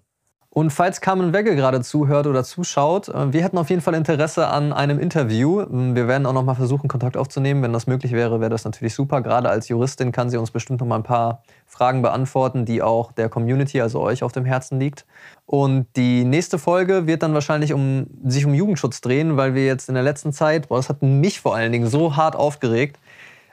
Und 0.52 0.72
falls 0.72 1.00
Carmen 1.00 1.32
Wegge 1.32 1.56
gerade 1.56 1.82
zuhört 1.82 2.26
oder 2.26 2.44
zuschaut, 2.44 3.08
äh, 3.08 3.32
wir 3.32 3.44
hätten 3.44 3.60
auf 3.60 3.70
jeden 3.70 3.84
Fall 3.84 3.94
Interesse 3.94 4.48
an 4.48 4.74
einem 4.74 5.00
Interview. 5.00 5.62
Ähm, 5.62 5.96
wir 5.96 6.08
werden 6.08 6.26
auch 6.26 6.34
noch 6.34 6.44
mal 6.44 6.56
versuchen, 6.56 6.88
Kontakt 6.88 7.18
aufzunehmen. 7.18 7.62
Wenn 7.62 7.72
das 7.72 7.86
möglich 7.86 8.14
wäre, 8.14 8.40
wäre 8.40 8.50
das 8.50 8.66
natürlich 8.66 8.96
super. 8.96 9.22
Gerade 9.22 9.50
als 9.50 9.68
Juristin 9.68 10.12
kann 10.12 10.32
sie 10.32 10.38
uns 10.38 10.50
bestimmt 10.50 10.80
noch 10.80 10.88
mal 10.88 10.96
ein 10.96 11.04
paar 11.04 11.44
Fragen 11.68 12.02
beantworten, 12.02 12.66
die 12.66 12.82
auch 12.82 13.12
der 13.12 13.30
Community, 13.30 13.80
also 13.80 14.00
euch, 14.00 14.24
auf 14.24 14.32
dem 14.32 14.44
Herzen 14.44 14.80
liegt. 14.80 15.06
Und 15.46 15.86
die 15.96 16.24
nächste 16.24 16.58
Folge 16.58 17.06
wird 17.06 17.22
dann 17.22 17.36
wahrscheinlich 17.36 17.72
um, 17.72 18.08
sich 18.26 18.44
um 18.44 18.56
Jugendschutz 18.56 19.02
drehen, 19.02 19.38
weil 19.38 19.54
wir 19.54 19.68
jetzt 19.68 19.88
in 19.88 19.94
der 19.94 20.04
letzten 20.04 20.34
Zeit, 20.34 20.70
boah, 20.70 20.78
das 20.78 20.90
hat 20.90 21.04
mich 21.04 21.42
vor 21.42 21.56
allen 21.56 21.72
Dingen 21.72 21.88
so 21.88 22.16
hart 22.16 22.36
aufgeregt, 22.36 22.98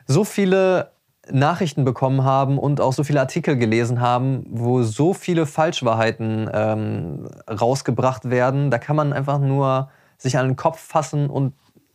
so 0.06 0.24
viele 0.24 0.92
Nachrichten 1.30 1.84
bekommen 1.84 2.24
haben 2.24 2.58
und 2.58 2.80
auch 2.80 2.92
so 2.92 3.02
viele 3.02 3.20
Artikel 3.20 3.56
gelesen 3.56 4.00
haben, 4.00 4.44
wo 4.48 4.82
so 4.82 5.12
viele 5.12 5.46
Falschwahrheiten 5.46 6.48
ähm, 6.52 7.28
rausgebracht 7.48 8.30
werden. 8.30 8.70
Da 8.70 8.78
kann 8.78 8.96
man 8.96 9.12
einfach 9.12 9.40
nur 9.40 9.90
sich 10.18 10.38
an 10.38 10.46
den 10.46 10.56
Kopf 10.56 10.80
fassen 10.80 11.28
und 11.28 11.52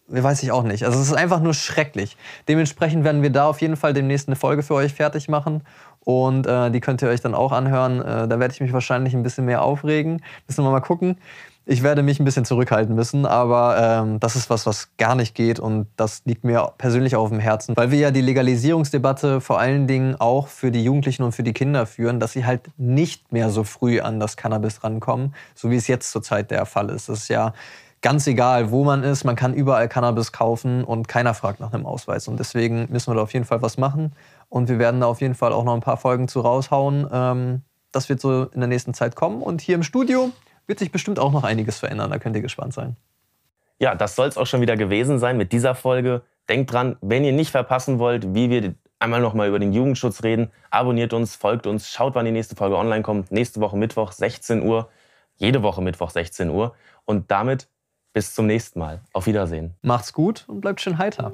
weiß 0.08 0.43
ich 0.43 0.52
auch 0.52 0.63
nicht. 0.63 0.84
Also 0.84 1.00
es 1.00 1.08
ist 1.08 1.13
einfach 1.13 1.39
nur 1.39 1.54
schrecklich. 1.54 2.17
Dementsprechend 2.47 3.06
werden 3.06 3.21
wir 3.21 3.30
da 3.30 3.47
auf 3.47 3.62
jeden 3.62 3.78
Fall 3.78 3.93
demnächst 3.93 4.28
eine 4.28 4.36
Folge 4.36 4.63
für 4.63 4.74
euch 4.74 4.93
fertig 4.93 5.30
machen 5.30 5.63
und 6.04 6.47
äh, 6.47 6.69
die 6.69 6.82
könnt 6.82 7.02
ihr 7.02 7.08
euch 7.08 7.21
dann 7.21 7.34
auch 7.34 7.52
anhören. 7.52 8.02
Äh, 8.02 8.28
da 8.28 8.39
werde 8.39 8.54
ich 8.54 8.60
mich 8.60 8.74
wahrscheinlich 8.74 9.13
ein 9.13 9.24
bisschen 9.24 9.45
mehr 9.45 9.62
aufregen. 9.62 10.21
Müssen 10.47 10.65
wir 10.65 10.71
mal 10.71 10.82
gucken. 10.82 11.17
Ich 11.65 11.84
werde 11.84 12.02
mich 12.02 12.19
ein 12.19 12.26
bisschen 12.26 12.43
zurückhalten 12.43 12.95
müssen, 12.95 13.28
aber 13.28 13.78
ähm, 13.78 14.19
das 14.19 14.36
ist 14.36 14.50
was, 14.50 14.65
was 14.65 14.89
gar 14.97 15.13
nicht 15.13 15.36
geht 15.36 15.60
und 15.60 15.88
das 15.95 16.24
liegt 16.26 16.43
mir 16.43 16.74
persönlich 16.80 17.15
auf 17.15 17.30
dem 17.30 17.39
Herzen, 17.39 17.78
weil 17.78 17.91
wir 17.91 18.00
ja 18.00 18.10
die 18.10 18.21
Legalisierungsdebatte 18.21 19.41
vor 19.41 19.60
allen 19.60 19.86
Dingen 19.86 20.15
auch 20.19 20.47
für 20.47 20.71
die 20.71 20.84
Jugendlichen 20.84 21.21
und 21.21 21.34
für 21.34 21.43
die 21.43 21.54
Kinder 21.54 21.86
führen, 21.86 22.19
dass 22.19 22.32
sie 22.32 22.45
halt 22.45 22.69
nicht 22.78 23.32
mehr 23.32 23.52
so 23.52 23.63
früh 23.63 24.00
an 24.00 24.19
das 24.19 24.38
Cannabis 24.38 24.84
rankommen, 24.84 25.36
so 25.54 25.69
wie 25.69 25.76
es 25.76 25.88
jetzt 25.88 26.12
zurzeit 26.12 26.50
der 26.50 26.65
Fall 26.65 26.89
ist. 26.89 27.10
Das 27.10 27.19
ist 27.19 27.28
ja 27.28 27.54
ganz 28.02 28.26
egal, 28.26 28.71
wo 28.71 28.84
man 28.84 29.04
ist, 29.04 29.24
man 29.24 29.36
kann 29.36 29.54
überall 29.54 29.88
Cannabis 29.88 30.32
kaufen 30.32 30.84
und 30.84 31.08
keiner 31.08 31.36
fragt 31.36 31.60
nach 31.60 31.71
einem 31.71 31.86
Ausweis. 31.86 32.28
Und 32.28 32.39
deswegen 32.39 32.88
müssen 32.89 33.12
wir 33.12 33.15
da 33.15 33.21
auf 33.21 33.34
jeden 33.34 33.45
Fall 33.45 33.62
was 33.62 33.78
machen 33.78 34.13
und 34.50 34.67
wir 34.67 34.80
werden 34.80 35.02
da 35.02 35.06
auf 35.06 35.21
jeden 35.21 35.36
Fall 35.36 35.54
auch 35.54 35.63
noch 35.63 35.76
ein 35.76 35.82
paar 35.82 35.97
Folgen 35.97 36.28
zu 36.28 36.41
raushauen. 36.41 37.08
Ähm, 37.12 37.62
das 37.91 38.10
wird 38.10 38.19
so 38.19 38.45
in 38.45 38.60
der 38.62 38.67
nächsten 38.67 38.95
Zeit 38.95 39.15
kommen 39.15 39.43
und 39.43 39.62
hier 39.62 39.76
im 39.76 39.84
Studio 39.84 40.32
wird 40.67 40.80
sich 40.80 40.91
bestimmt 40.91 41.19
auch 41.19 41.32
noch 41.32 41.43
einiges 41.43 41.80
verändern. 41.80 42.12
Da 42.12 42.19
könnt 42.19 42.36
ihr 42.36 42.41
gespannt 42.41 42.74
sein. 42.74 42.95
Ja, 43.80 43.95
das 43.95 44.15
soll 44.15 44.28
es 44.28 44.38
auch 44.38 44.45
schon 44.45 44.62
wieder 44.62 44.78
gewesen 44.78 45.19
sein 45.19 45.38
mit 45.38 45.52
dieser 45.52 45.76
Folge. 45.76 46.21
Denkt 46.50 46.71
dran, 46.71 46.97
wenn 47.02 47.24
ihr 47.24 47.34
nicht 47.34 47.52
verpassen 47.52 48.00
wollt, 48.00 48.34
wie 48.36 48.50
wir 48.50 48.76
einmal 49.00 49.21
nochmal 49.21 49.47
über 49.47 49.60
den 49.60 49.74
Jugendschutz 49.74 50.24
reden, 50.24 50.52
abonniert 50.69 51.13
uns, 51.13 51.36
folgt 51.36 51.65
uns, 51.65 51.89
schaut, 51.89 52.13
wann 52.13 52.26
die 52.26 52.32
nächste 52.32 52.56
Folge 52.56 52.78
online 52.78 53.02
kommt. 53.02 53.32
Nächste 53.32 53.60
Woche 53.60 53.78
Mittwoch 53.78 54.12
16 54.12 54.63
Uhr. 54.63 54.89
Jede 55.38 55.63
Woche 55.63 55.82
Mittwoch 55.82 56.12
16 56.12 56.50
Uhr. 56.50 56.76
Und 57.06 57.32
damit 57.32 57.67
bis 58.13 58.36
zum 58.36 58.45
nächsten 58.45 58.80
Mal. 58.80 59.02
Auf 59.13 59.26
Wiedersehen. 59.26 59.76
Macht's 59.82 60.13
gut 60.13 60.45
und 60.47 60.62
bleibt 60.62 60.82
schön 60.82 60.97
heiter. 60.97 61.34